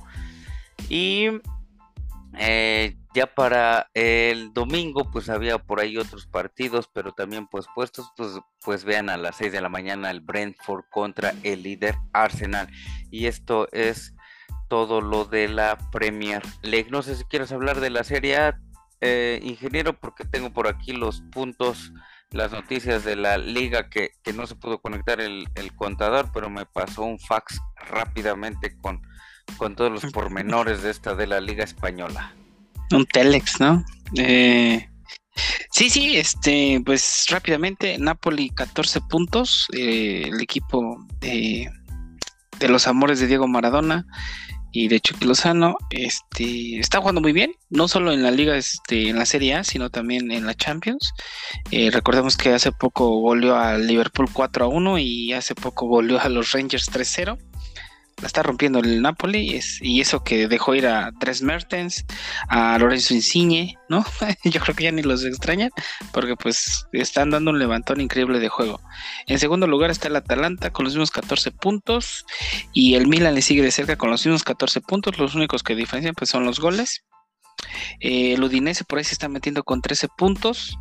Y 0.87 1.27
eh, 2.37 2.95
ya 3.13 3.27
para 3.27 3.89
el 3.93 4.53
domingo, 4.53 5.09
pues 5.11 5.29
había 5.29 5.57
por 5.59 5.79
ahí 5.79 5.97
otros 5.97 6.25
partidos, 6.27 6.89
pero 6.91 7.11
también 7.13 7.47
pues 7.47 7.65
puestos, 7.75 8.11
pues, 8.17 8.31
pues 8.61 8.83
vean 8.83 9.09
a 9.09 9.17
las 9.17 9.37
6 9.37 9.51
de 9.51 9.61
la 9.61 9.69
mañana 9.69 10.11
el 10.11 10.21
Brentford 10.21 10.85
contra 10.89 11.33
el 11.43 11.63
líder 11.63 11.95
Arsenal. 12.11 12.67
Y 13.11 13.27
esto 13.27 13.67
es 13.71 14.15
todo 14.67 15.01
lo 15.01 15.25
de 15.25 15.47
la 15.47 15.77
Premier 15.91 16.41
League. 16.61 16.89
No 16.89 17.01
sé 17.01 17.15
si 17.15 17.23
quieres 17.25 17.51
hablar 17.51 17.79
de 17.79 17.89
la 17.89 18.03
Serie 18.03 18.53
eh, 19.01 19.39
ingeniero, 19.43 19.99
porque 19.99 20.25
tengo 20.25 20.51
por 20.51 20.67
aquí 20.67 20.93
los 20.93 21.21
puntos 21.31 21.91
las 22.33 22.51
noticias 22.51 23.03
de 23.03 23.15
la 23.15 23.37
liga 23.37 23.89
que, 23.89 24.11
no 24.33 24.47
se 24.47 24.55
pudo 24.55 24.79
conectar 24.79 25.21
el, 25.21 25.47
contador, 25.75 26.31
pero 26.33 26.49
me 26.49 26.65
pasó 26.65 27.03
un 27.03 27.19
fax 27.19 27.59
rápidamente 27.75 28.75
con, 28.81 29.01
con 29.57 29.75
todos 29.75 29.91
los 29.91 30.11
pormenores 30.13 30.81
de 30.81 30.89
esta 30.89 31.15
de 31.15 31.27
la 31.27 31.39
liga 31.39 31.63
española. 31.63 32.33
Un 32.93 33.05
telex, 33.05 33.59
¿no? 33.59 33.83
Eh, 34.15 34.87
sí, 35.71 35.89
sí, 35.89 36.17
este, 36.17 36.81
pues 36.85 37.25
rápidamente, 37.29 37.97
Napoli 37.97 38.49
14 38.51 39.01
puntos, 39.09 39.67
eh, 39.73 40.25
el 40.27 40.39
equipo 40.39 40.97
de, 41.19 41.69
los 42.67 42.87
amores 42.87 43.19
de 43.19 43.27
Diego 43.27 43.47
Maradona 43.47 44.05
y 44.71 44.87
de 44.87 44.99
Chucky 44.99 45.25
Lozano, 45.25 45.75
este, 45.89 46.77
está 46.77 46.99
jugando 46.99 47.19
muy 47.19 47.33
bien, 47.33 47.53
no 47.69 47.87
solo 47.87 48.11
en 48.11 48.23
la 48.23 48.31
liga, 48.31 48.55
este, 48.55 49.09
en 49.09 49.17
la 49.17 49.25
Serie 49.25 49.55
A, 49.55 49.63
sino 49.63 49.89
también 49.89 50.31
en 50.31 50.45
la 50.45 50.53
Champions. 50.53 51.13
Eh, 51.71 51.89
recordemos 51.91 52.37
que 52.37 52.53
hace 52.53 52.71
poco 52.71 53.19
goleó 53.19 53.55
al 53.55 53.87
Liverpool 53.87 54.29
4 54.31 54.65
a 54.65 54.67
1 54.67 54.99
y 54.99 55.33
hace 55.33 55.55
poco 55.55 55.87
goleó 55.87 56.19
a 56.19 56.29
los 56.29 56.51
Rangers 56.51 56.91
3-0 56.91 57.37
la 58.21 58.27
está 58.27 58.43
rompiendo 58.43 58.79
el 58.79 59.01
Napoli 59.01 59.59
y 59.81 60.01
eso 60.01 60.23
que 60.23 60.47
dejó 60.47 60.75
ir 60.75 60.87
a 60.87 61.11
Tres 61.19 61.41
Mertens, 61.41 62.05
a 62.47 62.77
Lorenzo 62.77 63.13
Insigne, 63.13 63.77
¿no? 63.89 64.05
Yo 64.43 64.61
creo 64.61 64.75
que 64.75 64.83
ya 64.85 64.91
ni 64.91 65.01
los 65.01 65.25
extrañan 65.25 65.71
porque 66.11 66.35
pues 66.35 66.85
están 66.91 67.29
dando 67.29 67.51
un 67.51 67.59
levantón 67.59 68.01
increíble 68.01 68.39
de 68.39 68.49
juego. 68.49 68.79
En 69.27 69.39
segundo 69.39 69.67
lugar 69.67 69.91
está 69.91 70.07
el 70.07 70.15
Atalanta 70.15 70.71
con 70.71 70.85
los 70.85 70.93
mismos 70.93 71.11
14 71.11 71.51
puntos 71.51 72.25
y 72.73 72.95
el 72.95 73.07
Milan 73.07 73.35
le 73.35 73.41
sigue 73.41 73.61
de 73.61 73.71
cerca 73.71 73.97
con 73.97 74.09
los 74.09 74.25
mismos 74.25 74.43
14 74.43 74.81
puntos, 74.81 75.17
los 75.17 75.35
únicos 75.35 75.63
que 75.63 75.75
diferencian 75.75 76.15
pues 76.15 76.29
son 76.29 76.45
los 76.45 76.59
goles. 76.59 77.03
Eh, 77.99 78.33
el 78.33 78.43
Udinese 78.43 78.83
por 78.83 78.99
ahí 78.99 79.03
se 79.03 79.13
está 79.13 79.29
metiendo 79.29 79.63
con 79.63 79.81
13 79.81 80.07
puntos. 80.17 80.77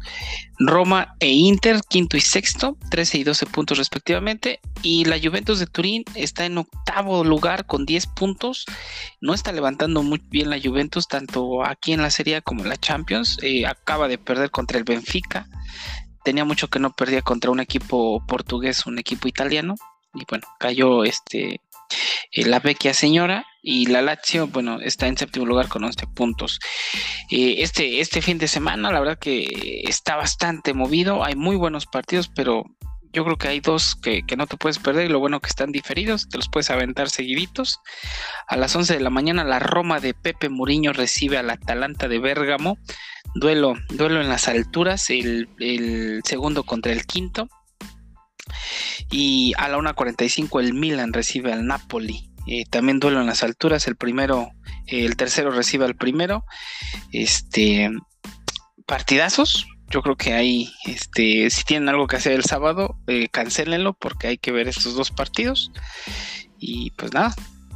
Roma 0.58 1.14
e 1.20 1.28
Inter, 1.28 1.80
quinto 1.88 2.16
y 2.16 2.20
sexto, 2.20 2.76
13 2.90 3.18
y 3.18 3.24
12 3.24 3.46
puntos 3.46 3.78
respectivamente. 3.78 4.60
Y 4.82 5.04
la 5.04 5.18
Juventus 5.18 5.58
de 5.58 5.66
Turín 5.66 6.04
está 6.14 6.44
en 6.46 6.58
octavo 6.58 7.24
lugar 7.24 7.66
con 7.66 7.86
10 7.86 8.06
puntos. 8.08 8.64
No 9.20 9.34
está 9.34 9.52
levantando 9.52 10.02
muy 10.02 10.22
bien 10.30 10.50
la 10.50 10.60
Juventus, 10.60 11.08
tanto 11.08 11.64
aquí 11.64 11.92
en 11.92 12.02
la 12.02 12.10
Serie 12.10 12.42
como 12.42 12.62
en 12.62 12.68
la 12.68 12.76
Champions. 12.76 13.38
Eh, 13.42 13.66
acaba 13.66 14.08
de 14.08 14.18
perder 14.18 14.50
contra 14.50 14.78
el 14.78 14.84
Benfica. 14.84 15.46
Tenía 16.24 16.44
mucho 16.44 16.68
que 16.68 16.78
no 16.78 16.92
perdía 16.92 17.22
contra 17.22 17.50
un 17.50 17.60
equipo 17.60 18.24
portugués, 18.26 18.86
un 18.86 18.98
equipo 18.98 19.28
italiano. 19.28 19.74
Y 20.14 20.24
bueno, 20.28 20.46
cayó 20.58 21.04
este 21.04 21.60
eh, 22.30 22.44
la 22.46 22.60
vecchia 22.60 22.94
señora 22.94 23.44
y 23.62 23.86
la 23.86 24.02
Lazio, 24.02 24.48
bueno, 24.48 24.80
está 24.80 25.06
en 25.06 25.16
séptimo 25.16 25.46
lugar 25.46 25.68
con 25.68 25.84
11 25.84 26.06
puntos. 26.08 26.58
Eh, 27.30 27.56
este, 27.58 28.00
este 28.00 28.20
fin 28.20 28.38
de 28.38 28.48
semana, 28.48 28.90
la 28.90 29.00
verdad 29.00 29.18
que 29.18 29.82
está 29.86 30.16
bastante 30.16 30.74
movido, 30.74 31.24
hay 31.24 31.36
muy 31.36 31.56
buenos 31.56 31.86
partidos, 31.86 32.28
pero 32.34 32.64
yo 33.12 33.24
creo 33.24 33.36
que 33.36 33.48
hay 33.48 33.60
dos 33.60 33.94
que, 33.94 34.24
no 34.36 34.46
te 34.46 34.56
puedes 34.56 34.78
perder 34.78 35.06
y 35.06 35.12
lo 35.12 35.20
bueno 35.20 35.40
que 35.40 35.48
están 35.48 35.70
diferidos, 35.70 36.28
te 36.28 36.38
los 36.38 36.48
puedes 36.48 36.70
aventar 36.70 37.10
seguiditos. 37.10 37.80
A 38.48 38.56
las 38.56 38.74
11 38.74 38.94
de 38.94 39.00
la 39.00 39.10
mañana 39.10 39.44
la 39.44 39.58
Roma 39.58 40.00
de 40.00 40.14
Pepe 40.14 40.48
Muriño 40.48 40.92
recibe 40.92 41.36
al 41.36 41.50
Atalanta 41.50 42.08
de 42.08 42.18
Bérgamo, 42.18 42.78
duelo, 43.34 43.74
duelo 43.90 44.20
en 44.20 44.28
las 44.28 44.48
alturas, 44.48 45.10
el, 45.10 45.48
el 45.58 46.22
segundo 46.24 46.64
contra 46.64 46.92
el 46.92 47.04
quinto. 47.04 47.48
Y 49.10 49.52
a 49.56 49.68
la 49.68 49.78
1.45 49.78 50.60
el 50.60 50.74
Milan 50.74 51.12
recibe 51.12 51.52
al 51.52 51.66
Napoli. 51.66 52.30
Eh, 52.46 52.64
también 52.68 53.00
duelo 53.00 53.20
en 53.20 53.26
las 53.26 53.42
alturas. 53.42 53.86
El 53.86 53.96
primero, 53.96 54.50
eh, 54.86 55.04
el 55.04 55.16
tercero 55.16 55.50
recibe 55.50 55.84
al 55.84 55.96
primero. 55.96 56.44
Este 57.12 57.90
partidazos. 58.86 59.66
Yo 59.88 60.02
creo 60.02 60.16
que 60.16 60.32
ahí, 60.32 60.72
este, 60.86 61.50
si 61.50 61.64
tienen 61.64 61.88
algo 61.88 62.06
que 62.06 62.16
hacer 62.16 62.32
el 62.32 62.44
sábado, 62.44 62.96
eh, 63.06 63.28
cancelenlo 63.28 63.92
porque 63.92 64.26
hay 64.26 64.38
que 64.38 64.52
ver 64.52 64.68
estos 64.68 64.94
dos 64.94 65.10
partidos. 65.10 65.70
Y 66.58 66.92
pues 66.92 67.12
nada, 67.12 67.34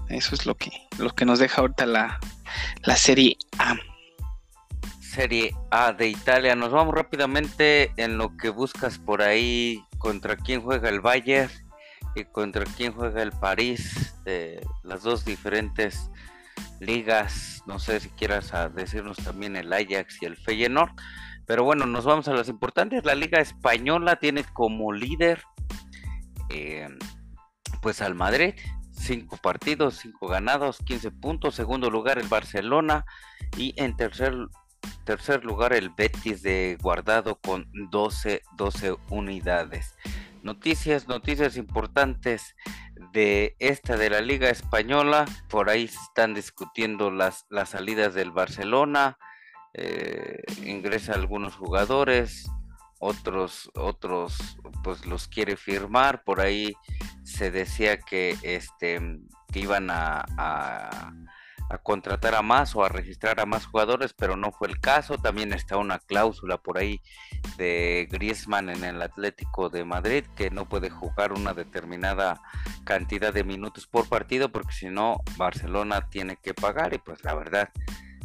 eso 0.08 0.34
es 0.34 0.46
lo 0.46 0.56
que, 0.56 0.70
lo 0.98 1.14
que 1.14 1.24
nos 1.24 1.38
deja 1.38 1.60
ahorita 1.60 1.86
la, 1.86 2.18
la 2.84 2.96
Serie 2.96 3.36
A. 3.58 3.76
Serie 5.00 5.54
A 5.70 5.92
de 5.92 6.08
Italia. 6.08 6.54
Nos 6.54 6.70
vamos 6.70 6.94
rápidamente 6.94 7.92
en 7.96 8.18
lo 8.18 8.36
que 8.36 8.48
buscas 8.48 8.98
por 8.98 9.22
ahí 9.22 9.82
contra 9.98 10.36
quién 10.36 10.62
juega 10.62 10.88
el 10.88 11.00
Bayern 11.00 11.50
y 12.14 12.24
contra 12.24 12.64
quién 12.64 12.92
juega 12.92 13.22
el 13.22 13.32
París, 13.32 14.14
de 14.24 14.66
las 14.82 15.02
dos 15.02 15.24
diferentes 15.24 16.10
ligas. 16.80 17.62
No 17.66 17.78
sé 17.78 18.00
si 18.00 18.08
quieras 18.10 18.52
decirnos 18.74 19.18
también 19.18 19.56
el 19.56 19.72
Ajax 19.72 20.22
y 20.22 20.26
el 20.26 20.36
Feyenoord. 20.36 20.92
Pero 21.46 21.62
bueno, 21.64 21.86
nos 21.86 22.04
vamos 22.04 22.26
a 22.28 22.34
las 22.34 22.48
importantes. 22.48 23.04
La 23.04 23.14
Liga 23.14 23.40
Española 23.40 24.16
tiene 24.16 24.44
como 24.44 24.92
líder 24.92 25.42
eh, 26.50 26.88
pues 27.80 28.02
al 28.02 28.14
Madrid. 28.14 28.54
Cinco 28.90 29.36
partidos, 29.36 29.98
cinco 29.98 30.26
ganados, 30.26 30.78
15 30.78 31.10
puntos. 31.12 31.54
Segundo 31.54 31.90
lugar 31.90 32.18
el 32.18 32.28
Barcelona. 32.28 33.04
Y 33.56 33.74
en 33.80 33.96
tercer 33.96 34.34
tercer 35.04 35.44
lugar 35.44 35.72
el 35.72 35.90
Betis 35.90 36.42
de 36.42 36.78
Guardado 36.80 37.36
con 37.40 37.68
12, 37.90 38.42
12 38.56 38.96
unidades. 39.10 39.94
Noticias, 40.42 41.08
noticias 41.08 41.56
importantes 41.56 42.54
de 43.12 43.56
esta 43.58 43.96
de 43.96 44.10
la 44.10 44.20
Liga 44.20 44.48
Española. 44.48 45.24
Por 45.48 45.70
ahí 45.70 45.84
están 45.84 46.34
discutiendo 46.34 47.10
las, 47.10 47.46
las 47.50 47.70
salidas 47.70 48.14
del 48.14 48.30
Barcelona. 48.30 49.18
Eh, 49.74 50.42
ingresa 50.64 51.14
algunos 51.14 51.54
jugadores, 51.56 52.48
otros, 52.98 53.70
otros 53.74 54.58
pues 54.82 55.04
los 55.06 55.28
quiere 55.28 55.56
firmar. 55.56 56.24
Por 56.24 56.40
ahí 56.40 56.74
se 57.24 57.50
decía 57.50 57.98
que 57.98 58.36
este 58.42 59.00
que 59.52 59.60
iban 59.60 59.88
a 59.90 61.12
contratar 61.82 62.34
a 62.34 62.42
más 62.42 62.74
o 62.76 62.84
a 62.84 62.88
registrar 62.88 63.40
a 63.40 63.46
más 63.46 63.66
jugadores, 63.66 64.12
pero 64.12 64.36
no 64.36 64.52
fue 64.52 64.68
el 64.68 64.80
caso. 64.80 65.18
También 65.18 65.52
está 65.52 65.76
una 65.76 65.98
cláusula 65.98 66.58
por 66.58 66.78
ahí 66.78 67.00
de 67.56 68.08
Griezmann 68.10 68.68
en 68.68 68.84
el 68.84 69.02
Atlético 69.02 69.68
de 69.68 69.84
Madrid 69.84 70.24
que 70.36 70.50
no 70.50 70.68
puede 70.68 70.90
jugar 70.90 71.32
una 71.32 71.54
determinada 71.54 72.40
cantidad 72.84 73.32
de 73.32 73.44
minutos 73.44 73.86
por 73.86 74.08
partido 74.08 74.50
porque 74.50 74.72
si 74.72 74.86
no 74.86 75.22
Barcelona 75.36 76.08
tiene 76.08 76.36
que 76.36 76.54
pagar 76.54 76.94
y 76.94 76.98
pues 76.98 77.24
la 77.24 77.34
verdad 77.34 77.70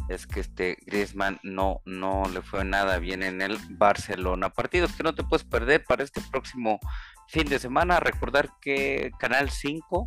es 0.08 0.26
que 0.26 0.40
este 0.40 0.78
Griezmann 0.86 1.38
no, 1.42 1.80
no 1.84 2.24
le 2.32 2.42
fue 2.42 2.64
nada 2.64 2.98
bien 2.98 3.22
en 3.22 3.40
el 3.40 3.58
Barcelona. 3.70 4.50
Partidos 4.50 4.92
que 4.92 5.02
no 5.02 5.14
te 5.14 5.24
puedes 5.24 5.44
perder 5.44 5.84
para 5.84 6.04
este 6.04 6.20
próximo 6.20 6.80
fin 7.28 7.48
de 7.48 7.58
semana. 7.58 8.00
Recordar 8.00 8.50
que 8.60 9.10
Canal 9.18 9.50
5 9.50 10.04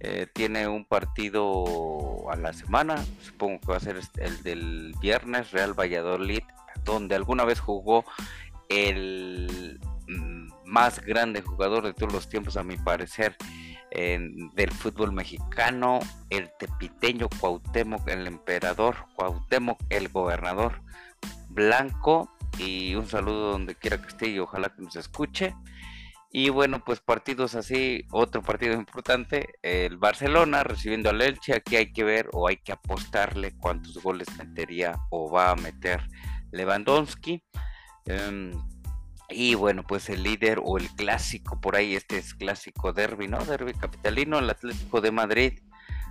eh, 0.00 0.26
tiene 0.32 0.66
un 0.66 0.84
partido 0.84 2.30
a 2.30 2.36
la 2.36 2.52
semana, 2.52 3.04
supongo 3.22 3.60
que 3.60 3.66
va 3.68 3.76
a 3.76 3.80
ser 3.80 3.96
este, 3.96 4.24
el 4.24 4.42
del 4.42 4.94
viernes, 5.00 5.50
Real 5.50 5.78
Valladolid, 5.78 6.42
donde 6.84 7.14
alguna 7.14 7.44
vez 7.44 7.60
jugó 7.60 8.04
el 8.68 9.80
mm, 10.08 10.48
más 10.64 11.00
grande 11.00 11.42
jugador 11.42 11.84
de 11.84 11.94
todos 11.94 12.12
los 12.12 12.28
tiempos, 12.28 12.56
a 12.56 12.62
mi 12.62 12.76
parecer, 12.76 13.36
del 13.90 14.70
fútbol 14.70 15.12
mexicano, 15.12 15.98
el 16.30 16.48
tepiteño 16.58 17.28
Cuauhtémoc, 17.40 18.06
el 18.08 18.28
emperador, 18.28 18.94
Cuauhtémoc, 19.16 19.80
el 19.88 20.08
gobernador 20.08 20.80
blanco, 21.48 22.30
y 22.58 22.94
un 22.94 23.06
saludo 23.06 23.52
donde 23.52 23.74
quiera 23.74 24.00
que 24.00 24.08
esté 24.08 24.28
y 24.28 24.38
ojalá 24.38 24.68
que 24.70 24.82
nos 24.82 24.96
escuche. 24.96 25.54
Y 26.32 26.48
bueno, 26.48 26.84
pues 26.84 27.00
partidos 27.00 27.56
así, 27.56 28.06
otro 28.12 28.40
partido 28.40 28.74
importante, 28.74 29.54
el 29.62 29.96
Barcelona 29.96 30.62
recibiendo 30.62 31.10
al 31.10 31.20
Elche, 31.20 31.54
aquí 31.54 31.74
hay 31.74 31.92
que 31.92 32.04
ver 32.04 32.28
o 32.32 32.46
hay 32.46 32.58
que 32.58 32.70
apostarle 32.70 33.56
cuántos 33.56 34.00
goles 34.00 34.28
metería 34.38 34.96
o 35.10 35.28
va 35.28 35.50
a 35.50 35.56
meter 35.56 36.00
Lewandowski. 36.52 37.42
Em, 38.06 38.52
y 39.28 39.54
bueno, 39.54 39.82
pues 39.84 40.08
el 40.08 40.22
líder 40.22 40.60
o 40.64 40.78
el 40.78 40.88
clásico, 40.90 41.60
por 41.60 41.74
ahí 41.74 41.96
este 41.96 42.18
es 42.18 42.34
clásico 42.34 42.92
derby, 42.92 43.26
¿no? 43.26 43.44
Derby 43.44 43.74
capitalino, 43.74 44.38
el 44.38 44.50
Atlético 44.50 45.00
de 45.00 45.10
Madrid 45.10 45.58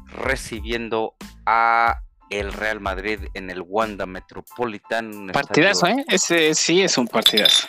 recibiendo 0.07 1.15
a 1.45 2.01
el 2.29 2.51
Real 2.53 2.79
Madrid 2.81 3.19
en 3.33 3.49
el 3.49 3.61
Wanda 3.65 4.05
Metropolitan. 4.05 5.27
Partidazo, 5.27 5.87
¿eh? 5.87 6.05
Ese 6.07 6.53
sí 6.55 6.81
es 6.81 6.97
un 6.97 7.07
partidazo. 7.07 7.67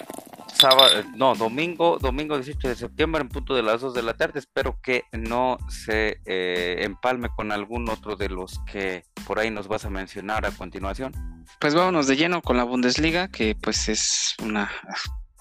Sábado, 0.60 1.02
no, 1.16 1.34
domingo, 1.34 1.98
domingo 1.98 2.36
18 2.36 2.68
de 2.68 2.76
septiembre 2.76 3.22
en 3.22 3.30
punto 3.30 3.54
de 3.54 3.62
las 3.62 3.80
2 3.80 3.94
de 3.94 4.02
la 4.02 4.14
tarde. 4.14 4.40
Espero 4.40 4.78
que 4.82 5.04
no 5.12 5.56
se 5.70 6.20
eh, 6.26 6.82
empalme 6.84 7.30
con 7.34 7.50
algún 7.50 7.88
otro 7.88 8.14
de 8.14 8.28
los 8.28 8.60
que 8.70 9.04
por 9.26 9.38
ahí 9.38 9.50
nos 9.50 9.68
vas 9.68 9.86
a 9.86 9.90
mencionar 9.90 10.44
a 10.44 10.50
continuación. 10.50 11.14
Pues 11.60 11.74
vámonos 11.74 12.06
de 12.06 12.16
lleno 12.16 12.42
con 12.42 12.58
la 12.58 12.64
Bundesliga, 12.64 13.28
que 13.28 13.54
pues 13.54 13.88
es 13.88 14.34
una... 14.42 14.70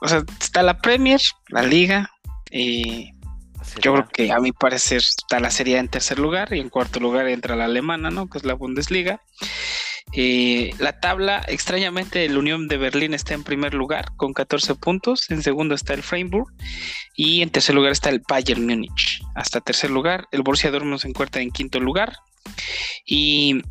O 0.01 0.07
sea, 0.07 0.23
está 0.39 0.63
la 0.63 0.79
Premier, 0.79 1.19
la 1.49 1.63
Liga, 1.63 2.09
y 2.49 3.11
yo 3.81 3.93
creo 3.93 4.07
que 4.07 4.31
a 4.31 4.39
mi 4.39 4.53
parecer 4.53 4.99
está 4.99 5.41
la 5.41 5.51
serie 5.51 5.77
en 5.77 5.89
tercer 5.89 6.17
lugar 6.17 6.53
y 6.53 6.61
en 6.61 6.69
cuarto 6.69 7.01
lugar 7.01 7.27
entra 7.27 7.57
la 7.57 7.65
alemana, 7.65 8.09
¿no? 8.09 8.29
Que 8.29 8.37
es 8.37 8.45
la 8.45 8.53
Bundesliga. 8.53 9.21
Eh, 10.13 10.71
la 10.79 10.99
tabla, 10.99 11.43
extrañamente, 11.47 12.25
el 12.25 12.37
Unión 12.37 12.67
de 12.67 12.77
Berlín 12.77 13.13
está 13.13 13.33
en 13.33 13.43
primer 13.43 13.73
lugar 13.73 14.11
con 14.17 14.33
14 14.33 14.75
puntos. 14.75 15.29
En 15.29 15.43
segundo 15.43 15.75
está 15.75 15.93
el 15.93 16.03
Freiburg. 16.03 16.47
Y 17.15 17.41
en 17.41 17.49
tercer 17.49 17.75
lugar 17.75 17.91
está 17.91 18.09
el 18.09 18.21
Bayern 18.27 18.65
Múnich. 18.65 19.21
Hasta 19.35 19.61
tercer 19.61 19.91
lugar, 19.91 20.27
el 20.31 20.41
Borussia 20.41 20.71
Dortmund 20.71 20.99
se 20.99 21.07
encuentra 21.07 21.41
en 21.41 21.51
quinto 21.51 21.79
lugar. 21.79 22.17
Y 23.05 23.61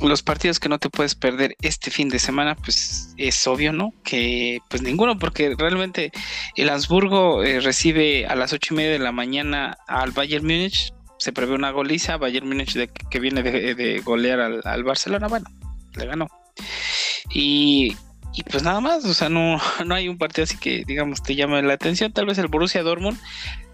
los 0.00 0.22
partidos 0.22 0.60
que 0.60 0.68
no 0.68 0.78
te 0.78 0.90
puedes 0.90 1.14
perder 1.14 1.56
este 1.62 1.90
fin 1.90 2.08
de 2.08 2.18
semana, 2.18 2.54
pues 2.54 3.14
es 3.16 3.46
obvio, 3.46 3.72
¿no? 3.72 3.92
Que 4.04 4.58
pues 4.68 4.82
ninguno, 4.82 5.18
porque 5.18 5.54
realmente 5.56 6.12
el 6.56 6.68
Habsburgo 6.68 7.42
eh, 7.42 7.60
recibe 7.60 8.26
a 8.26 8.34
las 8.34 8.52
ocho 8.52 8.74
y 8.74 8.76
media 8.76 8.92
de 8.92 8.98
la 8.98 9.12
mañana 9.12 9.78
al 9.86 10.10
Bayern 10.10 10.44
Múnich. 10.44 10.92
Se 11.18 11.32
prevé 11.32 11.54
una 11.54 11.70
goliza, 11.70 12.18
Bayern 12.18 12.46
Múnich 12.46 12.74
de, 12.74 12.88
que 12.88 13.20
viene 13.20 13.42
de, 13.42 14.00
golear 14.00 14.40
al, 14.64 14.84
Barcelona. 14.84 15.28
Bueno, 15.28 15.46
le 15.96 16.06
ganó. 16.06 16.28
Y, 17.30 17.96
pues 18.50 18.62
nada 18.62 18.80
más, 18.80 19.04
o 19.04 19.14
sea, 19.14 19.28
no, 19.28 19.58
no 19.86 19.94
hay 19.94 20.08
un 20.08 20.18
partido 20.18 20.44
así 20.44 20.56
que, 20.56 20.84
digamos, 20.86 21.22
te 21.22 21.34
llame 21.34 21.62
la 21.62 21.74
atención. 21.74 22.12
Tal 22.12 22.26
vez 22.26 22.38
el 22.38 22.48
Borussia 22.48 22.82
Dortmund 22.82 23.18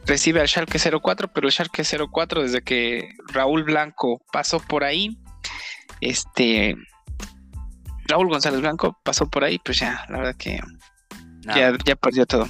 recibe 0.07 0.41
al 0.41 0.49
Schalke 0.49 0.79
04, 0.79 1.33
pero 1.33 1.47
el 1.47 1.53
Schalke 1.53 1.85
04 1.85 2.43
desde 2.43 2.63
que 2.63 3.11
Raúl 3.29 3.63
Blanco 3.65 4.25
pasó 4.33 4.59
por 4.61 4.85
ahí, 4.85 5.17
este 6.01 6.75
Raúl 8.07 8.29
González 8.29 8.61
Blanco 8.61 8.99
pasó 9.05 9.31
por 9.31 9.45
ahí, 9.45 9.59
pues 9.59 9.79
ya, 9.79 10.05
la 10.09 10.19
verdad 10.19 10.37
que 10.37 10.61
ya, 11.43 11.73
ya 11.85 11.97
perdió 11.97 12.27
todo. 12.27 12.49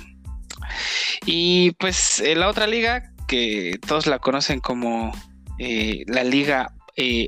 Y 1.27 1.73
pues 1.73 2.21
eh, 2.21 2.35
la 2.35 2.49
otra 2.49 2.67
liga, 2.67 3.13
que 3.29 3.79
todos 3.87 4.07
la 4.07 4.19
conocen 4.19 4.61
como 4.61 5.13
eh, 5.59 6.05
la 6.07 6.25
Liga 6.25 6.75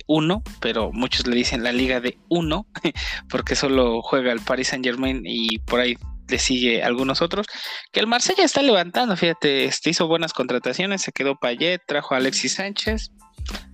1, 0.06 0.34
eh, 0.46 0.50
pero 0.60 0.92
muchos 0.92 1.26
le 1.26 1.36
dicen 1.36 1.62
la 1.62 1.72
liga 1.72 2.00
de 2.00 2.18
1, 2.28 2.66
porque 3.28 3.56
solo 3.56 4.02
juega 4.02 4.32
el 4.32 4.40
Paris 4.40 4.68
Saint 4.68 4.84
Germain 4.84 5.22
y 5.24 5.58
por 5.60 5.80
ahí 5.80 5.96
le 6.28 6.38
sigue 6.38 6.82
algunos 6.82 7.22
otros, 7.22 7.46
que 7.92 8.00
el 8.00 8.06
Marsella 8.06 8.44
está 8.44 8.62
levantando, 8.62 9.16
fíjate, 9.16 9.64
este 9.66 9.90
hizo 9.90 10.06
buenas 10.06 10.32
contrataciones, 10.32 11.02
se 11.02 11.12
quedó 11.12 11.36
Payet, 11.36 11.82
trajo 11.86 12.14
a 12.14 12.18
Alexis 12.18 12.54
Sánchez, 12.54 13.10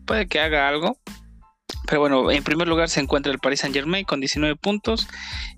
puede 0.07 0.27
que 0.27 0.41
haga 0.41 0.69
algo, 0.69 0.99
pero 1.87 2.01
bueno, 2.01 2.31
en 2.31 2.43
primer 2.43 2.69
lugar 2.69 2.89
se 2.89 3.01
encuentra 3.01 3.33
el 3.33 3.39
Paris 3.39 3.61
Saint 3.61 3.75
Germain 3.75 4.05
con 4.05 4.21
19 4.21 4.57
puntos. 4.57 5.09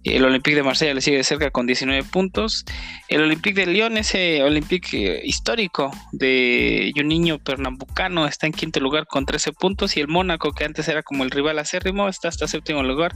El 0.05 0.25
Olympique 0.25 0.57
de 0.57 0.63
Marsella 0.63 0.95
le 0.95 1.01
sigue 1.01 1.23
cerca 1.25 1.51
con 1.51 1.67
19 1.67 2.05
puntos. 2.05 2.65
El 3.09 3.23
Olympique 3.23 3.65
de 3.65 3.73
Lyon, 3.73 3.97
ese 3.97 4.43
Olympique 4.43 5.19
eh, 5.19 5.23
histórico 5.25 5.91
de 6.13 6.93
Juninho 6.95 7.39
Pernambucano, 7.39 8.27
está 8.27 8.47
en 8.47 8.53
quinto 8.53 8.81
lugar 8.81 9.07
con 9.07 9.27
13 9.27 9.53
puntos. 9.53 9.97
Y 9.97 10.01
el 10.01 10.09
Mónaco, 10.09 10.53
que 10.53 10.65
antes 10.65 10.89
era 10.89 11.03
como 11.03 11.25
el 11.25 11.31
rival 11.31 11.59
acérrimo, 11.59 12.09
está 12.09 12.29
hasta 12.29 12.49
séptimo 12.49 12.83
lugar 12.83 13.13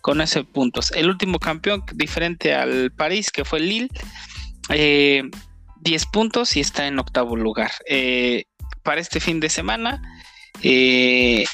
con 0.00 0.20
11 0.20 0.44
puntos. 0.44 0.92
El 0.92 1.08
último 1.08 1.38
campeón, 1.38 1.84
diferente 1.94 2.54
al 2.54 2.92
París, 2.92 3.30
que 3.30 3.44
fue 3.44 3.60
Lille, 3.60 3.88
10 4.68 4.70
eh, 4.70 6.06
puntos 6.12 6.56
y 6.56 6.60
está 6.60 6.86
en 6.86 6.98
octavo 6.98 7.36
lugar. 7.36 7.70
Eh, 7.88 8.44
para 8.88 9.02
este 9.02 9.20
fin 9.20 9.38
de 9.38 9.50
semana. 9.50 10.00
Eh, 10.62 11.44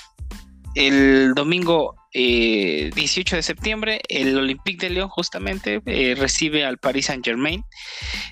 el 0.74 1.34
domingo 1.34 1.94
18 2.12 2.14
eh, 2.14 3.36
de 3.36 3.42
septiembre, 3.42 4.00
el 4.08 4.38
Olympique 4.38 4.86
de 4.86 4.94
Lyon 4.94 5.08
justamente 5.08 5.82
eh, 5.86 6.14
recibe 6.16 6.64
al 6.64 6.78
Paris 6.78 7.06
Saint 7.06 7.24
Germain. 7.24 7.64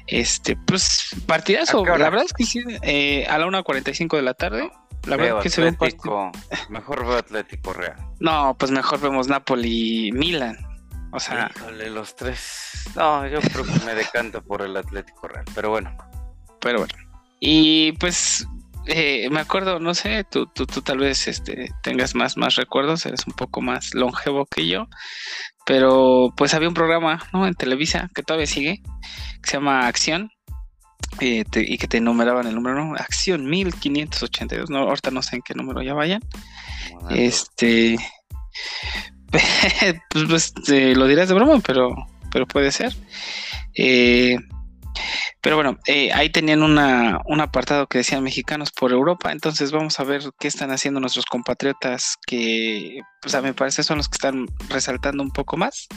Este, 0.06 0.56
pues 0.56 1.10
partidazo. 1.26 1.84
La 1.84 1.96
verdad 1.96 2.24
es 2.24 2.32
que 2.32 2.44
sí, 2.44 2.62
eh, 2.82 3.26
a 3.28 3.38
la 3.38 3.46
1.45 3.46 4.16
de 4.16 4.22
la 4.22 4.34
tarde. 4.34 4.70
La 5.06 5.16
verdad 5.16 5.38
es 5.38 5.42
que 5.42 5.50
se 5.50 5.60
ve 5.62 5.76
un 5.80 6.32
Mejor 6.68 7.04
veo 7.04 7.16
Atlético 7.16 7.72
Real. 7.72 7.96
No, 8.20 8.54
pues 8.56 8.70
mejor 8.70 9.00
vemos 9.00 9.26
Napoli 9.26 10.12
Milan. 10.12 10.56
O 11.12 11.18
sea. 11.18 11.50
los 11.90 12.14
tres. 12.14 12.84
No, 12.94 13.26
yo 13.26 13.40
creo 13.40 13.64
que 13.64 13.84
me 13.84 13.94
decanto 13.94 14.42
por 14.42 14.62
el 14.62 14.76
Atlético 14.76 15.26
Real. 15.26 15.44
Pero 15.54 15.70
bueno. 15.70 15.96
Pero 16.60 16.78
bueno. 16.78 16.94
Y 17.40 17.92
pues 17.92 18.46
eh, 18.86 19.28
me 19.30 19.40
acuerdo, 19.40 19.78
no 19.78 19.94
sé, 19.94 20.24
tú, 20.24 20.46
tú, 20.46 20.66
tú 20.66 20.82
tal 20.82 20.98
vez 20.98 21.28
este, 21.28 21.70
tengas 21.82 22.14
más, 22.14 22.36
más 22.36 22.56
recuerdos, 22.56 23.06
eres 23.06 23.26
un 23.26 23.32
poco 23.34 23.60
más 23.60 23.94
longevo 23.94 24.46
que 24.46 24.66
yo, 24.66 24.86
pero 25.64 26.32
pues 26.36 26.54
había 26.54 26.68
un 26.68 26.74
programa 26.74 27.22
¿no? 27.32 27.46
en 27.46 27.54
Televisa 27.54 28.08
que 28.14 28.22
todavía 28.22 28.46
sigue, 28.46 28.82
que 29.42 29.50
se 29.50 29.56
llama 29.56 29.86
Acción, 29.86 30.30
eh, 31.20 31.44
y 31.54 31.78
que 31.78 31.88
te 31.88 32.00
numeraban 32.00 32.46
el 32.46 32.54
número, 32.54 32.84
¿no? 32.84 32.94
Acción 32.94 33.48
1582, 33.48 34.70
no, 34.70 34.78
ahorita 34.78 35.10
no 35.10 35.22
sé 35.22 35.36
en 35.36 35.42
qué 35.42 35.54
número 35.54 35.82
ya 35.82 35.94
vayan. 35.94 36.22
Este, 37.10 37.96
pues, 39.30 40.24
pues 40.28 40.54
lo 40.96 41.06
dirás 41.06 41.28
de 41.28 41.34
broma, 41.34 41.60
pero, 41.60 41.94
pero 42.30 42.46
puede 42.46 42.72
ser. 42.72 42.94
Eh, 43.76 44.36
pero 45.40 45.56
bueno, 45.56 45.78
eh, 45.86 46.12
ahí 46.12 46.30
tenían 46.30 46.62
un 46.62 47.40
apartado 47.40 47.86
que 47.86 47.98
decían 47.98 48.22
mexicanos 48.22 48.70
por 48.70 48.92
Europa, 48.92 49.32
entonces 49.32 49.72
vamos 49.72 49.98
a 49.98 50.04
ver 50.04 50.22
qué 50.38 50.48
están 50.48 50.70
haciendo 50.70 51.00
nuestros 51.00 51.26
compatriotas 51.26 52.16
que, 52.26 53.00
pues 53.20 53.34
a 53.34 53.42
mi 53.42 53.52
parecer 53.52 53.84
son 53.84 53.98
los 53.98 54.08
que 54.08 54.16
están 54.16 54.46
resaltando 54.68 55.22
un 55.22 55.30
poco 55.30 55.56
más. 55.56 55.88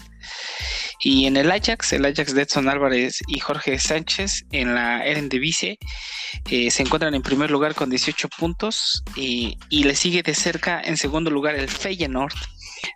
Y 0.99 1.25
en 1.25 1.37
el 1.37 1.51
Ajax, 1.51 1.93
el 1.93 2.05
Ajax 2.05 2.33
de 2.33 2.43
Edson 2.43 2.69
Álvarez 2.69 3.21
y 3.27 3.39
Jorge 3.39 3.77
Sánchez 3.79 4.45
en 4.51 4.73
la 4.73 5.05
Eredivisie 5.05 5.77
eh, 6.49 6.71
se 6.71 6.83
encuentran 6.83 7.13
en 7.13 7.21
primer 7.21 7.51
lugar 7.51 7.75
con 7.75 7.89
18 7.89 8.29
puntos 8.29 9.03
y, 9.15 9.57
y 9.69 9.83
le 9.83 9.95
sigue 9.95 10.23
de 10.23 10.33
cerca 10.33 10.81
en 10.81 10.97
segundo 10.97 11.29
lugar 11.29 11.55
el 11.55 11.69
Feyenoord 11.69 12.33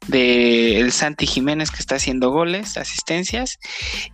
de 0.07 0.79
el 0.79 0.91
Santi 0.91 1.25
Jiménez 1.25 1.71
que 1.71 1.79
está 1.79 1.95
haciendo 1.95 2.31
goles, 2.31 2.77
asistencias 2.77 3.59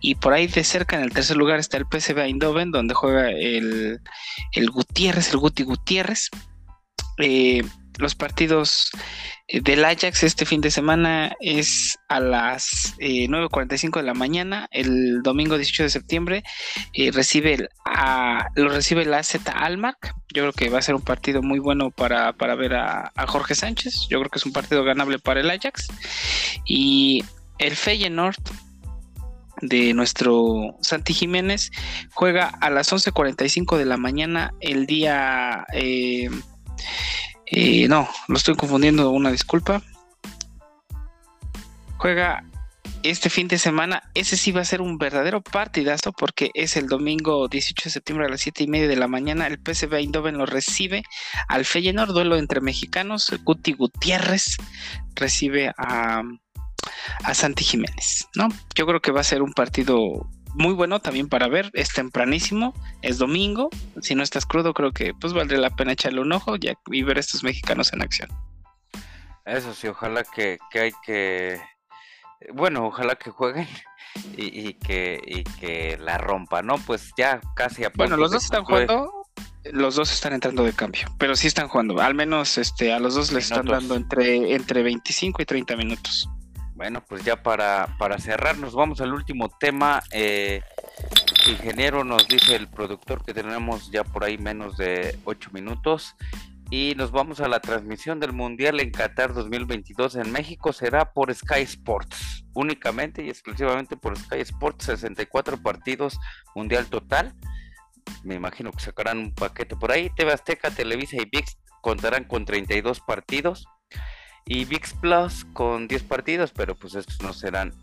y 0.00 0.16
por 0.16 0.32
ahí 0.32 0.46
de 0.46 0.64
cerca 0.64 0.96
en 0.96 1.02
el 1.02 1.12
tercer 1.12 1.36
lugar 1.36 1.58
está 1.58 1.76
el 1.76 1.86
PSV 1.90 2.18
Eindhoven 2.18 2.70
donde 2.70 2.94
juega 2.94 3.30
el, 3.30 4.00
el 4.52 4.70
Gutiérrez, 4.70 5.30
el 5.32 5.38
Guti 5.38 5.62
Gutiérrez. 5.62 6.30
Eh, 7.18 7.62
los 7.98 8.14
partidos 8.14 8.90
eh, 9.48 9.60
del 9.60 9.84
Ajax 9.84 10.22
este 10.22 10.46
fin 10.46 10.60
de 10.60 10.70
semana 10.70 11.34
es 11.40 11.98
a 12.08 12.20
las 12.20 12.94
9.45 12.98 13.84
eh, 13.84 14.00
de 14.00 14.06
la 14.06 14.14
mañana, 14.14 14.68
el 14.70 15.22
domingo 15.22 15.56
18 15.56 15.84
de 15.84 15.90
septiembre, 15.90 16.42
recibe 17.12 17.54
el, 17.54 17.68
lo 18.54 18.68
recibe 18.68 19.04
la 19.04 19.18
AZ 19.18 19.36
Almark. 19.54 20.14
Yo 20.34 20.42
creo 20.42 20.52
que 20.52 20.68
va 20.68 20.78
a 20.78 20.82
ser 20.82 20.94
un 20.94 21.02
partido 21.02 21.42
muy 21.42 21.58
bueno 21.58 21.90
para, 21.90 22.32
ver 22.32 22.74
a, 22.74 23.12
Jorge 23.26 23.54
Sánchez. 23.54 24.08
Yo 24.08 24.18
creo 24.18 24.30
que 24.30 24.38
es 24.38 24.46
un 24.46 24.52
partido 24.52 24.84
ganable 24.84 25.18
para 25.18 25.40
el 25.40 25.50
Ajax. 25.50 25.88
Y 26.64 27.24
el 27.58 27.76
Feyenoord 27.76 28.36
de 29.62 29.94
nuestro 29.94 30.76
Santi 30.82 31.14
Jiménez 31.14 31.70
juega 32.12 32.48
a 32.48 32.70
las 32.70 32.92
11.45 32.92 33.76
de 33.76 33.84
la 33.84 33.96
mañana 33.96 34.52
el 34.60 34.86
día... 34.86 35.64
Eh, 35.72 36.28
eh, 37.46 37.88
no, 37.88 38.08
lo 38.28 38.36
estoy 38.36 38.56
confundiendo, 38.56 39.10
una 39.10 39.30
disculpa. 39.30 39.82
Juega 41.98 42.44
este 43.02 43.30
fin 43.30 43.46
de 43.46 43.58
semana, 43.58 44.02
ese 44.14 44.36
sí 44.36 44.50
va 44.52 44.62
a 44.62 44.64
ser 44.64 44.80
un 44.80 44.98
verdadero 44.98 45.40
partidazo 45.40 46.12
porque 46.12 46.50
es 46.54 46.76
el 46.76 46.88
domingo 46.88 47.46
18 47.46 47.84
de 47.84 47.90
septiembre 47.90 48.26
a 48.26 48.30
las 48.30 48.40
7 48.40 48.64
y 48.64 48.66
media 48.66 48.88
de 48.88 48.96
la 48.96 49.06
mañana. 49.06 49.46
El 49.46 49.58
PSV 49.58 49.94
Eindhoven 49.94 50.38
lo 50.38 50.46
recibe 50.46 51.04
al 51.48 51.64
Feyenoord, 51.64 52.12
duelo 52.12 52.36
entre 52.36 52.60
mexicanos. 52.60 53.32
Guti 53.44 53.72
Gutiérrez 53.72 54.56
recibe 55.14 55.72
a, 55.78 56.22
a 57.22 57.34
Santi 57.34 57.64
Jiménez, 57.64 58.26
¿no? 58.34 58.48
Yo 58.74 58.86
creo 58.86 59.00
que 59.00 59.12
va 59.12 59.20
a 59.20 59.24
ser 59.24 59.42
un 59.42 59.52
partido 59.52 60.28
muy 60.56 60.72
bueno 60.72 61.00
también 61.00 61.28
para 61.28 61.48
ver, 61.48 61.70
es 61.74 61.92
tempranísimo, 61.92 62.74
es 63.02 63.18
domingo, 63.18 63.68
si 64.00 64.14
no 64.14 64.22
estás 64.22 64.46
crudo 64.46 64.72
creo 64.72 64.92
que 64.92 65.12
pues 65.14 65.32
valdría 65.32 65.60
la 65.60 65.70
pena 65.70 65.92
echarle 65.92 66.20
un 66.20 66.32
ojo 66.32 66.54
y 66.90 67.02
ver 67.02 67.16
a 67.18 67.20
estos 67.20 67.44
mexicanos 67.44 67.92
en 67.92 68.02
acción. 68.02 68.30
Eso 69.44 69.74
sí, 69.74 69.86
ojalá 69.86 70.24
que, 70.24 70.58
hay 70.74 70.92
que, 71.04 71.60
bueno, 72.52 72.86
ojalá 72.86 73.14
que 73.16 73.30
jueguen 73.30 73.68
y, 74.36 74.74
que, 74.74 75.20
y 75.24 75.44
que 75.44 75.98
la 76.00 76.18
rompa, 76.18 76.62
¿no? 76.62 76.78
Pues 76.78 77.12
ya 77.16 77.40
casi 77.54 77.84
a 77.84 77.92
Bueno, 77.94 78.16
los 78.16 78.32
dos 78.32 78.44
están 78.44 78.64
jugando, 78.64 79.12
los 79.64 79.94
dos 79.94 80.12
están 80.12 80.32
entrando 80.32 80.64
de 80.64 80.72
cambio, 80.72 81.06
pero 81.18 81.36
sí 81.36 81.46
están 81.46 81.68
jugando, 81.68 82.00
al 82.00 82.14
menos 82.14 82.58
este, 82.58 82.92
a 82.92 82.98
los 82.98 83.14
dos 83.14 83.30
les 83.30 83.44
están 83.44 83.66
dando 83.66 83.94
entre, 83.94 84.54
entre 84.54 84.82
25 84.82 85.42
y 85.42 85.44
30 85.44 85.76
minutos. 85.76 86.28
Bueno, 86.76 87.02
pues 87.08 87.24
ya 87.24 87.42
para, 87.42 87.96
para 87.98 88.18
cerrar, 88.18 88.58
nos 88.58 88.74
vamos 88.74 89.00
al 89.00 89.14
último 89.14 89.48
tema. 89.48 90.02
Eh, 90.12 90.60
ingeniero, 91.48 92.04
nos 92.04 92.28
dice 92.28 92.54
el 92.54 92.68
productor 92.68 93.24
que 93.24 93.32
tenemos 93.32 93.90
ya 93.90 94.04
por 94.04 94.24
ahí 94.24 94.36
menos 94.36 94.76
de 94.76 95.18
8 95.24 95.50
minutos. 95.54 96.14
Y 96.68 96.94
nos 96.96 97.12
vamos 97.12 97.40
a 97.40 97.48
la 97.48 97.60
transmisión 97.60 98.20
del 98.20 98.34
Mundial 98.34 98.78
en 98.80 98.90
Qatar 98.90 99.32
2022 99.32 100.16
en 100.16 100.30
México. 100.32 100.74
Será 100.74 101.14
por 101.14 101.34
Sky 101.34 101.62
Sports, 101.62 102.44
únicamente 102.52 103.24
y 103.24 103.30
exclusivamente 103.30 103.96
por 103.96 104.18
Sky 104.18 104.40
Sports. 104.40 104.84
64 104.84 105.56
partidos, 105.62 106.18
Mundial 106.54 106.88
total. 106.88 107.34
Me 108.22 108.34
imagino 108.34 108.70
que 108.70 108.80
sacarán 108.80 109.16
un 109.16 109.34
paquete 109.34 109.76
por 109.76 109.92
ahí. 109.92 110.10
TV 110.14 110.30
Azteca, 110.30 110.70
Televisa 110.70 111.16
y 111.16 111.24
VIX 111.24 111.56
contarán 111.80 112.24
con 112.24 112.44
32 112.44 113.00
partidos 113.00 113.66
y 114.46 114.64
VIX 114.64 114.94
Plus 114.94 115.44
con 115.52 115.88
10 115.88 116.04
partidos, 116.04 116.52
pero 116.52 116.76
pues 116.76 116.94
estos 116.94 117.20
no 117.20 117.32
serán 117.32 117.74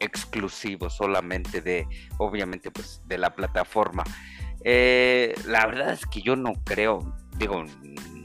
exclusivos 0.00 0.96
solamente 0.96 1.60
de, 1.60 1.86
obviamente, 2.18 2.70
pues 2.72 3.00
de 3.06 3.16
la 3.16 3.34
plataforma. 3.34 4.02
Eh, 4.64 5.34
la 5.46 5.66
verdad 5.66 5.92
es 5.92 6.04
que 6.06 6.20
yo 6.20 6.34
no 6.34 6.54
creo, 6.64 7.14
digo, 7.38 7.64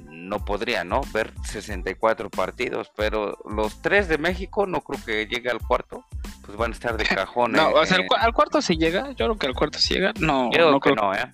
no 0.09 0.43
podría, 0.43 0.83
¿no? 0.83 1.01
Ver 1.13 1.31
64 1.43 2.31
partidos, 2.31 2.91
pero 2.95 3.37
los 3.47 3.79
tres 3.83 4.07
de 4.07 4.17
México 4.17 4.65
no 4.65 4.81
creo 4.81 4.99
que 5.05 5.27
llegue 5.27 5.51
al 5.51 5.59
cuarto, 5.59 6.03
pues 6.43 6.57
van 6.57 6.71
a 6.71 6.73
estar 6.73 6.97
de 6.97 7.03
cajón. 7.15 7.51
no, 7.51 7.69
o 7.69 7.85
sea, 7.85 7.99
al, 8.19 8.33
cuarto 8.33 8.63
se 8.63 8.77
llega, 8.77 9.11
yo 9.11 9.27
creo 9.27 9.37
que 9.37 9.47
al 9.47 9.53
cuarto 9.53 9.77
se 9.77 9.93
llega, 9.93 10.11
no. 10.19 10.49
Yo 10.51 10.71
no 10.71 10.79
creo 10.79 10.95
que 10.95 11.01
no, 11.01 11.13
¿eh? 11.13 11.31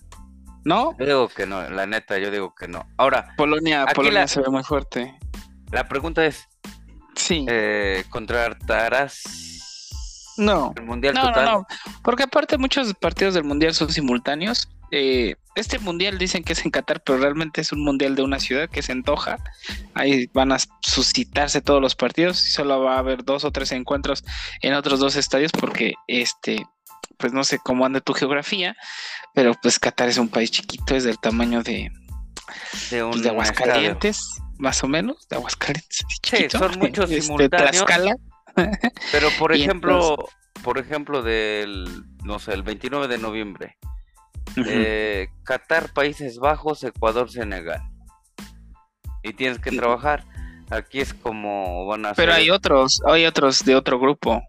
¿No? 0.64 0.96
Yo 1.00 1.06
digo 1.06 1.28
que 1.30 1.48
no, 1.48 1.68
la 1.70 1.88
neta, 1.88 2.20
yo 2.20 2.30
digo 2.30 2.54
que 2.54 2.68
no. 2.68 2.86
Ahora, 2.98 3.34
Polonia, 3.38 3.86
Polonia 3.96 4.28
se 4.28 4.42
ve 4.42 4.50
muy 4.50 4.64
fuerte. 4.64 5.18
La 5.72 5.88
pregunta 5.88 6.26
es, 6.26 6.48
sí. 7.16 7.46
Eh, 7.48 8.04
¿contratarás 8.10 9.24
no. 10.38 10.74
el 10.76 10.84
Mundial 10.84 11.14
no, 11.14 11.28
total? 11.28 11.46
No, 11.46 11.52
no, 11.52 11.68
porque 12.04 12.24
aparte 12.24 12.58
muchos 12.58 12.94
partidos 12.94 13.34
del 13.34 13.44
Mundial 13.44 13.74
son 13.74 13.92
simultáneos. 13.92 14.70
Eh, 14.92 15.36
este 15.56 15.80
Mundial 15.80 16.18
dicen 16.18 16.44
que 16.44 16.54
es 16.54 16.66
en 16.66 16.72
Qatar, 16.72 17.02
pero 17.02 17.18
realmente 17.18 17.62
es 17.62 17.72
un 17.72 17.84
Mundial 17.84 18.16
de 18.16 18.24
una 18.24 18.40
ciudad 18.40 18.70
que 18.70 18.82
es 18.82 18.90
en 18.90 19.02
Doha. 19.04 19.38
Ahí 19.94 20.30
van 20.34 20.52
a 20.52 20.58
suscitarse 20.82 21.62
todos 21.62 21.82
los 21.82 21.96
partidos 21.96 22.46
y 22.46 22.52
solo 22.52 22.82
va 22.82 22.96
a 22.96 23.00
haber 23.00 23.24
dos 23.24 23.46
o 23.46 23.52
tres 23.52 23.72
encuentros 23.72 24.24
en 24.62 24.74
otros 24.74 25.00
dos 25.00 25.16
estadios 25.16 25.52
porque 25.52 25.94
este 26.08 26.66
pues 27.18 27.34
no 27.34 27.44
sé 27.44 27.60
cómo 27.60 27.86
anda 27.86 28.00
tu 28.00 28.14
geografía, 28.14 28.76
pero 29.36 29.54
pues 29.62 29.78
Qatar 29.78 30.10
es 30.10 30.18
un 30.18 30.28
país 30.28 30.50
chiquito, 30.50 30.96
es 30.96 31.04
del 31.04 31.20
tamaño 31.20 31.62
de, 31.62 31.92
de, 32.90 33.04
pues, 33.04 33.22
de 33.22 33.30
Aguascalientes 33.30 34.42
más 34.62 34.84
o 34.84 34.88
menos, 34.88 35.28
de 35.28 35.36
Aguascalientes. 35.38 36.06
sí, 36.22 36.48
son 36.50 36.72
muchos 36.80 37.10
este, 37.10 37.24
simultáneos. 37.24 37.84
pero 39.12 39.30
por 39.40 39.52
ejemplo, 39.56 40.30
por 40.64 40.78
ejemplo 40.78 41.24
del, 41.24 42.04
no 42.24 42.38
sé, 42.40 42.54
el 42.54 42.62
29 42.62 43.08
de 43.08 43.18
noviembre, 43.18 43.78
eh, 44.68 45.28
Qatar, 45.44 45.92
Países 45.94 46.38
Bajos, 46.38 46.84
Ecuador, 46.84 47.30
Senegal. 47.32 47.82
Y 49.24 49.34
tienes 49.34 49.60
que 49.60 49.72
trabajar. 49.72 50.26
Aquí 50.70 51.00
es 51.00 51.14
como 51.14 51.86
van 51.86 52.06
a 52.06 52.14
Pero 52.14 52.34
hay 52.34 52.50
otros, 52.50 53.02
hay 53.06 53.26
otros 53.26 53.66
de 53.66 53.76
otro 53.76 54.00
grupo. 54.00 54.42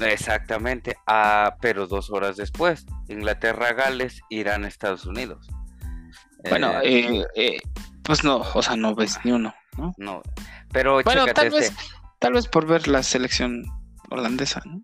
Exactamente, 0.00 0.96
ah, 1.06 1.56
pero 1.60 1.86
dos 1.86 2.10
horas 2.10 2.36
después, 2.36 2.84
Inglaterra, 3.08 3.72
Gales, 3.72 4.20
Irán, 4.28 4.64
Estados 4.64 5.06
Unidos. 5.06 5.46
Bueno, 6.48 6.80
eh, 6.82 7.06
eh, 7.08 7.26
eh 7.34 7.56
pues 8.04 8.22
no, 8.22 8.44
o 8.54 8.62
sea, 8.62 8.76
no 8.76 8.94
ves 8.94 9.18
ni 9.24 9.32
uno, 9.32 9.54
¿no? 9.76 9.94
No, 9.96 10.22
pero 10.72 11.02
bueno, 11.02 11.26
tal 11.26 11.46
este 11.46 11.58
vez, 11.58 11.72
tal 12.18 12.34
vez 12.34 12.46
por 12.46 12.66
ver 12.66 12.86
la 12.86 13.02
selección 13.02 13.64
holandesa, 14.10 14.62
¿no? 14.64 14.82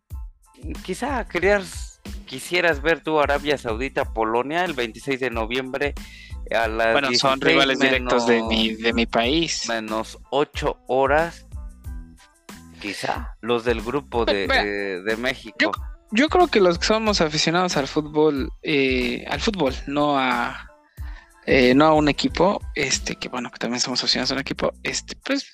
Quizá 0.83 1.27
querías, 1.29 2.01
quisieras 2.27 2.83
ver 2.83 3.03
tu 3.03 3.21
Arabia 3.21 3.59
Saudita, 3.59 4.13
Polonia, 4.13 4.65
el 4.65 4.73
26 4.73 5.21
de 5.21 5.31
noviembre 5.31 5.95
a 6.55 6.67
las 6.67 6.93
Bueno, 6.93 7.13
son 7.15 7.41
rivales 7.41 7.79
directos 7.79 8.27
de 8.27 8.43
mi, 8.43 8.75
de 8.75 8.93
mi 8.93 9.07
país. 9.07 9.69
Menos 9.69 10.19
ocho 10.31 10.79
horas, 10.89 11.47
quizá, 12.81 13.37
los 13.41 13.65
del 13.65 13.83
grupo 13.83 14.25
de, 14.25 14.47
de, 15.03 15.17
México. 15.17 15.57
Yo, 15.59 15.73
yo, 16.11 16.29
creo 16.29 16.49
que 16.49 16.61
los 16.61 16.79
que 16.79 16.87
somos 16.87 17.21
aficionados 17.21 17.77
al 17.77 17.87
fútbol, 17.87 18.51
eh, 18.63 19.25
al 19.29 19.41
fútbol, 19.41 19.75
no 19.87 20.19
a 20.19 20.70
eh, 21.47 21.75
no 21.75 21.87
a 21.87 21.95
un 21.95 22.09
equipo, 22.09 22.61
este, 22.75 23.17
que 23.17 23.29
bueno, 23.29 23.51
que 23.51 23.59
también 23.59 23.81
somos 23.81 24.03
aficionados 24.03 24.31
a 24.31 24.35
un 24.35 24.41
equipo, 24.41 24.73
este, 24.83 25.17
pues, 25.25 25.51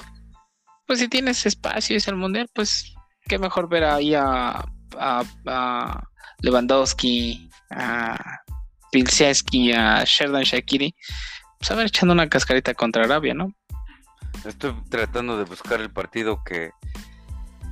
pues 0.87 0.99
si 0.99 1.09
tienes 1.09 1.46
espacio 1.46 1.94
y 1.94 1.99
es 1.99 2.09
el 2.09 2.16
mundial, 2.16 2.49
pues 2.55 2.94
qué 3.29 3.38
mejor 3.38 3.68
ver 3.68 3.85
ahí 3.85 4.14
a, 4.14 4.64
a, 4.99 6.03
Lewandowski, 6.40 7.49
a 7.70 8.40
Pilsiaski, 8.92 9.72
a 9.72 10.05
Sheridan 10.05 10.42
Shakiri, 10.42 10.94
pues 11.59 11.70
a 11.70 11.75
ver 11.75 11.87
echando 11.87 12.12
una 12.12 12.29
cascarita 12.29 12.75
contra 12.75 13.05
Arabia, 13.05 13.35
¿no? 13.35 13.53
Estoy 14.44 14.75
tratando 14.90 15.38
de 15.38 15.44
buscar 15.44 15.81
el 15.81 15.90
partido 15.90 16.42
que, 16.44 16.70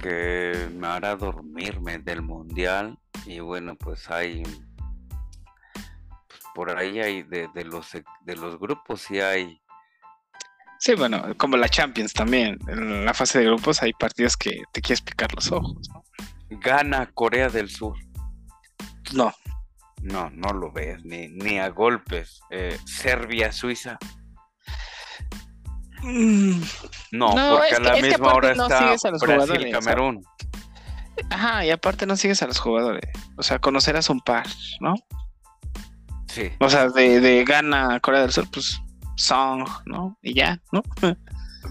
que 0.00 0.68
me 0.74 0.86
hará 0.86 1.14
dormirme 1.14 1.98
del 1.98 2.22
mundial 2.22 2.98
y 3.26 3.40
bueno, 3.40 3.76
pues 3.76 4.10
hay 4.10 4.42
por 6.54 6.76
ahí 6.76 7.00
hay 7.00 7.22
de, 7.22 7.48
los 7.64 7.92
de 7.92 8.36
los 8.36 8.58
grupos 8.58 9.02
sí 9.02 9.20
hay. 9.20 9.60
Sí 10.78 10.94
bueno 10.94 11.34
como 11.36 11.56
la 11.56 11.68
Champions 11.68 12.12
también 12.12 12.58
en 12.68 13.04
la 13.04 13.14
fase 13.14 13.38
de 13.38 13.46
grupos 13.46 13.82
hay 13.82 13.92
partidos 13.92 14.36
que 14.36 14.62
te 14.72 14.80
quieres 14.80 15.00
picar 15.00 15.32
los 15.34 15.50
ojos 15.50 15.88
gana 16.60 17.10
Corea 17.12 17.48
del 17.48 17.70
Sur. 17.70 17.96
No. 19.12 19.32
No 20.02 20.30
no 20.30 20.52
lo 20.52 20.70
ves 20.70 21.04
ni, 21.04 21.28
ni 21.28 21.58
a 21.58 21.68
golpes. 21.68 22.40
Eh, 22.50 22.78
Serbia 22.84 23.52
Suiza. 23.52 23.98
Mm. 26.02 26.60
no, 27.12 27.30
porque 27.30 27.76
a 27.76 27.80
la 27.80 27.96
misma 27.96 28.34
hora 28.34 28.52
está 28.52 28.94
Brasil 29.22 29.70
Camerún. 29.72 30.22
Ajá, 31.30 31.64
y 31.64 31.70
aparte 31.70 32.04
no 32.04 32.16
sigues 32.16 32.42
a 32.42 32.46
los 32.46 32.58
jugadores. 32.58 33.08
O 33.38 33.42
sea, 33.42 33.58
conocerás 33.58 34.10
un 34.10 34.20
par, 34.20 34.46
¿no? 34.80 34.94
O 36.60 36.68
sea, 36.68 36.88
de, 36.88 37.20
de 37.20 37.44
Ghana, 37.44 38.00
Corea 38.00 38.22
del 38.22 38.32
Sur, 38.32 38.50
pues 38.50 38.80
Song, 39.16 39.68
¿no? 39.86 40.18
Y 40.22 40.34
ya, 40.34 40.60
¿no? 40.72 40.82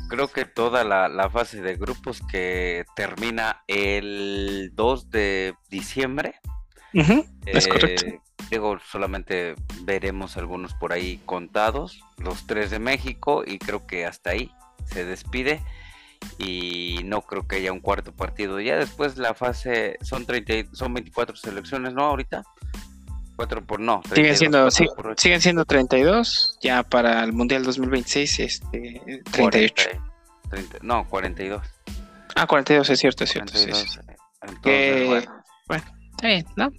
Creo 0.10 0.28
que 0.28 0.45
toda 0.45 0.84
la, 0.84 1.30
fase 1.30 1.62
de 1.62 1.76
grupos 1.76 2.21
que 2.32 2.86
termina 2.95 3.63
el 3.67 4.71
2 4.73 5.10
de 5.10 5.56
diciembre. 5.69 6.36
es 7.45 7.67
correcto. 7.67 8.06
Eh, 8.06 8.19
digo, 8.49 8.78
solamente 8.80 9.56
veremos 9.82 10.38
algunos 10.38 10.73
por 10.73 10.93
ahí 10.93 11.19
contados, 11.26 12.04
los 12.17 12.45
tres 12.47 12.71
de 12.71 12.80
México, 12.80 13.43
y 13.45 13.60
creo 13.60 13.86
que 13.86 14.06
hasta 14.06 14.32
ahí 14.32 14.52
se 14.86 15.06
despide. 15.06 15.62
Y 16.38 17.02
no 17.04 17.21
creo 17.21 17.47
que 17.47 17.58
haya 17.58 17.71
un 17.71 17.82
cuarto 17.82 18.13
partido. 18.13 18.60
Ya 18.60 18.78
después 18.78 19.17
la 19.17 19.34
fase 19.34 19.97
son 20.02 20.26
30, 20.26 20.76
son 20.76 20.93
24 20.93 21.36
selecciones, 21.36 21.93
¿no? 21.93 22.06
Ahorita. 22.06 22.43
4 23.36 23.65
por 23.65 23.80
no. 23.80 24.02
siguen 24.13 24.38
siendo, 24.38 24.69
siguen 24.72 25.41
siendo 25.41 25.65
32. 25.65 26.58
Ya 26.62 26.84
para 26.84 27.24
el 27.24 27.34
Mundial 27.34 27.63
2026, 27.63 28.39
este, 28.39 29.24
38. 29.32 29.89
no, 30.82 31.08
42. 31.08 31.62
Ah, 32.36 32.48
42, 32.48 32.89
es 32.89 33.00
cierto, 33.00 33.24
es 33.24 33.32
cierto. 33.32 33.54
bueno. 35.67 35.84
está 36.12 36.28
bien, 36.28 36.46
¿no? 36.56 36.72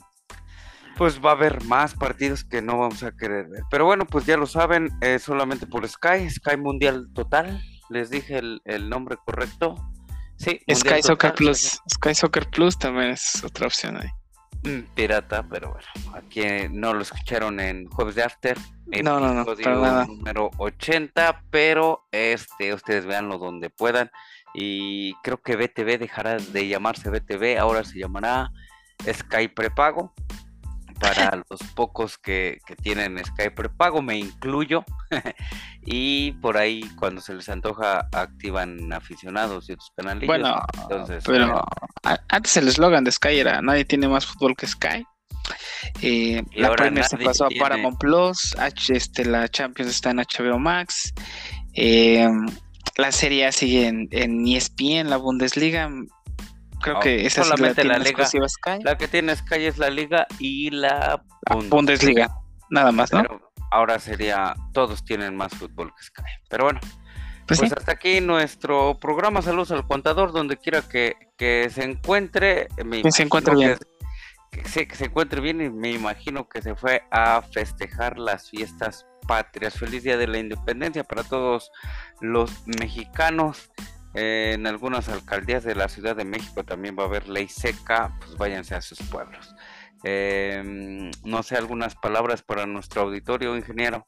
Pues 0.96 1.20
va 1.20 1.30
a 1.30 1.32
haber 1.32 1.64
más 1.64 1.94
partidos 1.94 2.44
que 2.44 2.62
no 2.62 2.78
vamos 2.78 3.02
a 3.02 3.10
querer 3.12 3.48
ver. 3.48 3.62
Pero 3.70 3.84
bueno, 3.84 4.06
pues 4.06 4.26
ya 4.26 4.36
lo 4.36 4.46
saben, 4.46 4.90
solamente 5.18 5.66
por 5.66 5.88
Sky, 5.88 6.30
Sky 6.30 6.56
Mundial 6.56 7.08
Total. 7.14 7.60
Les 7.90 8.10
dije 8.10 8.38
el, 8.38 8.62
el 8.64 8.88
nombre 8.88 9.16
correcto. 9.24 9.74
Sí, 10.36 10.60
Sky 10.72 11.02
Soccer 11.02 11.34
Plus. 11.34 11.80
Sky 11.92 12.14
Soccer 12.14 12.48
Plus 12.48 12.78
también 12.78 13.10
es 13.10 13.42
otra 13.44 13.66
opción 13.66 13.96
ahí 14.00 14.08
pirata, 14.94 15.44
pero 15.48 15.72
bueno, 15.72 16.16
aquí 16.16 16.42
no 16.70 16.94
lo 16.94 17.02
escucharon 17.02 17.60
en 17.60 17.86
Jueves 17.88 18.14
de 18.14 18.22
After, 18.22 18.58
no, 19.02 19.20
no, 19.20 19.34
no, 19.34 20.06
número 20.06 20.50
80, 20.58 21.42
pero 21.50 22.06
este, 22.12 22.74
ustedes 22.74 23.06
véanlo 23.06 23.38
donde 23.38 23.70
puedan. 23.70 24.10
Y 24.54 25.14
creo 25.22 25.42
que 25.42 25.56
BTV 25.56 25.98
dejará 25.98 26.36
de 26.36 26.68
llamarse 26.68 27.10
BTV, 27.10 27.58
ahora 27.58 27.82
se 27.82 27.98
llamará 27.98 28.50
Sky 29.02 29.48
Prepago 29.48 30.14
para 30.98 31.42
los 31.48 31.60
pocos 31.74 32.18
que, 32.18 32.60
tienen 32.82 33.22
Skype 33.24 33.52
prepago, 33.52 34.02
me 34.02 34.18
incluyo. 34.18 34.84
y 35.84 36.32
por 36.32 36.56
ahí, 36.56 36.82
cuando 36.96 37.20
se 37.20 37.34
les 37.34 37.48
antoja, 37.48 38.08
activan 38.12 38.92
aficionados 38.92 39.68
y 39.68 39.72
otros 39.72 39.92
canales. 39.96 40.26
Bueno, 40.26 40.60
pero 41.24 41.64
antes 42.28 42.56
el 42.56 42.68
eslogan 42.68 43.04
de 43.04 43.12
Sky 43.12 43.38
era: 43.38 43.60
Nadie 43.62 43.84
tiene 43.84 44.08
más 44.08 44.26
fútbol 44.26 44.56
que 44.56 44.66
Sky. 44.66 45.06
Eh, 46.00 46.42
la 46.54 46.70
Premier 46.70 47.04
se 47.04 47.18
pasó 47.18 47.46
a 47.46 47.48
Paramount 47.58 47.98
Plus, 47.98 48.56
este, 48.88 49.24
la 49.26 49.48
Champions 49.48 49.90
está 49.90 50.10
en 50.10 50.18
HBO 50.18 50.58
Max. 50.58 51.12
Eh, 51.74 52.26
la 52.96 53.12
Serie 53.12 53.46
A 53.46 53.52
sigue 53.52 53.88
en, 53.88 54.08
en 54.12 54.46
ESPN, 54.46 55.10
la 55.10 55.16
Bundesliga 55.16 55.90
creo 56.84 57.00
que 57.00 57.26
esa 57.26 57.44
solamente 57.44 57.80
es 57.80 57.86
la, 57.86 57.98
la, 57.98 58.04
liga. 58.04 58.26
Sky. 58.26 58.82
La 58.82 58.96
que 58.96 59.08
tiene 59.08 59.34
Sky 59.34 59.64
es 59.66 59.78
la 59.78 59.90
liga 59.90 60.26
y 60.38 60.70
la 60.70 61.22
Bundesliga. 61.68 62.28
Nada 62.70 62.92
más, 62.92 63.12
¿no? 63.12 63.22
Pero 63.22 63.52
ahora 63.70 63.98
sería, 63.98 64.54
todos 64.72 65.04
tienen 65.04 65.36
más 65.36 65.52
fútbol 65.54 65.92
que 65.96 66.02
Sky. 66.02 66.22
Pero 66.48 66.64
bueno, 66.64 66.80
Pues, 67.46 67.60
pues, 67.60 67.70
sí. 67.70 67.76
hasta 67.76 67.92
aquí 67.92 68.20
nuestro 68.20 68.98
programa 68.98 69.42
Saludos 69.42 69.70
al 69.70 69.86
Contador, 69.86 70.32
donde 70.32 70.56
quiera 70.56 70.82
que, 70.82 71.16
que 71.36 71.68
se 71.70 71.84
encuentre. 71.84 72.68
Me 72.84 73.02
Que 73.02 73.10
se 73.12 73.22
encuentre 73.22 73.54
bien. 73.54 73.76
Que, 74.50 74.62
que 74.62 74.68
sí, 74.68 74.86
que 74.86 74.94
se 74.94 75.06
encuentre 75.06 75.40
bien 75.40 75.60
y 75.60 75.70
me 75.70 75.90
imagino 75.90 76.48
que 76.48 76.62
se 76.62 76.74
fue 76.74 77.02
a 77.10 77.42
festejar 77.42 78.18
las 78.18 78.50
fiestas 78.50 79.06
patrias. 79.26 79.74
Feliz 79.74 80.02
Día 80.02 80.16
de 80.16 80.26
la 80.26 80.38
Independencia 80.38 81.02
para 81.02 81.22
todos 81.24 81.70
los 82.20 82.50
mexicanos. 82.66 83.70
En 84.14 84.66
algunas 84.66 85.08
alcaldías 85.08 85.64
de 85.64 85.74
la 85.74 85.88
Ciudad 85.88 86.14
de 86.14 86.24
México 86.24 86.64
también 86.64 86.96
va 86.96 87.02
a 87.02 87.06
haber 87.06 87.28
ley 87.28 87.48
seca, 87.48 88.16
pues 88.20 88.36
váyanse 88.36 88.76
a 88.76 88.80
sus 88.80 88.98
pueblos. 89.00 89.54
Eh, 90.04 91.10
no 91.24 91.42
sé, 91.42 91.56
algunas 91.56 91.96
palabras 91.96 92.42
para 92.42 92.66
nuestro 92.66 93.02
auditorio, 93.02 93.56
ingeniero. 93.56 94.06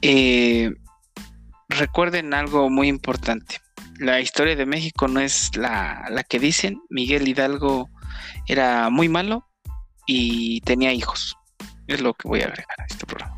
Eh, 0.00 0.72
recuerden 1.68 2.32
algo 2.32 2.70
muy 2.70 2.88
importante. 2.88 3.60
La 3.98 4.20
historia 4.20 4.56
de 4.56 4.64
México 4.64 5.08
no 5.08 5.20
es 5.20 5.54
la, 5.56 6.06
la 6.10 6.22
que 6.22 6.38
dicen. 6.38 6.80
Miguel 6.88 7.28
Hidalgo 7.28 7.90
era 8.46 8.88
muy 8.90 9.08
malo 9.08 9.46
y 10.06 10.60
tenía 10.62 10.92
hijos. 10.92 11.36
Es 11.86 12.00
lo 12.00 12.14
que 12.14 12.28
voy 12.28 12.40
a 12.40 12.46
agregar 12.46 12.80
a 12.80 12.86
este 12.86 13.04
programa. 13.04 13.37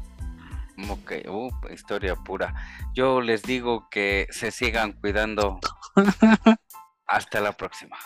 Ok, 0.91 1.13
uh, 1.29 1.51
historia 1.73 2.17
pura. 2.17 2.53
Yo 2.95 3.21
les 3.21 3.43
digo 3.45 3.89
que 3.91 4.27
se 4.31 4.51
sigan 4.51 4.93
cuidando. 4.93 5.61
Hasta 7.07 7.41
la 7.41 7.53
próxima. 7.53 7.97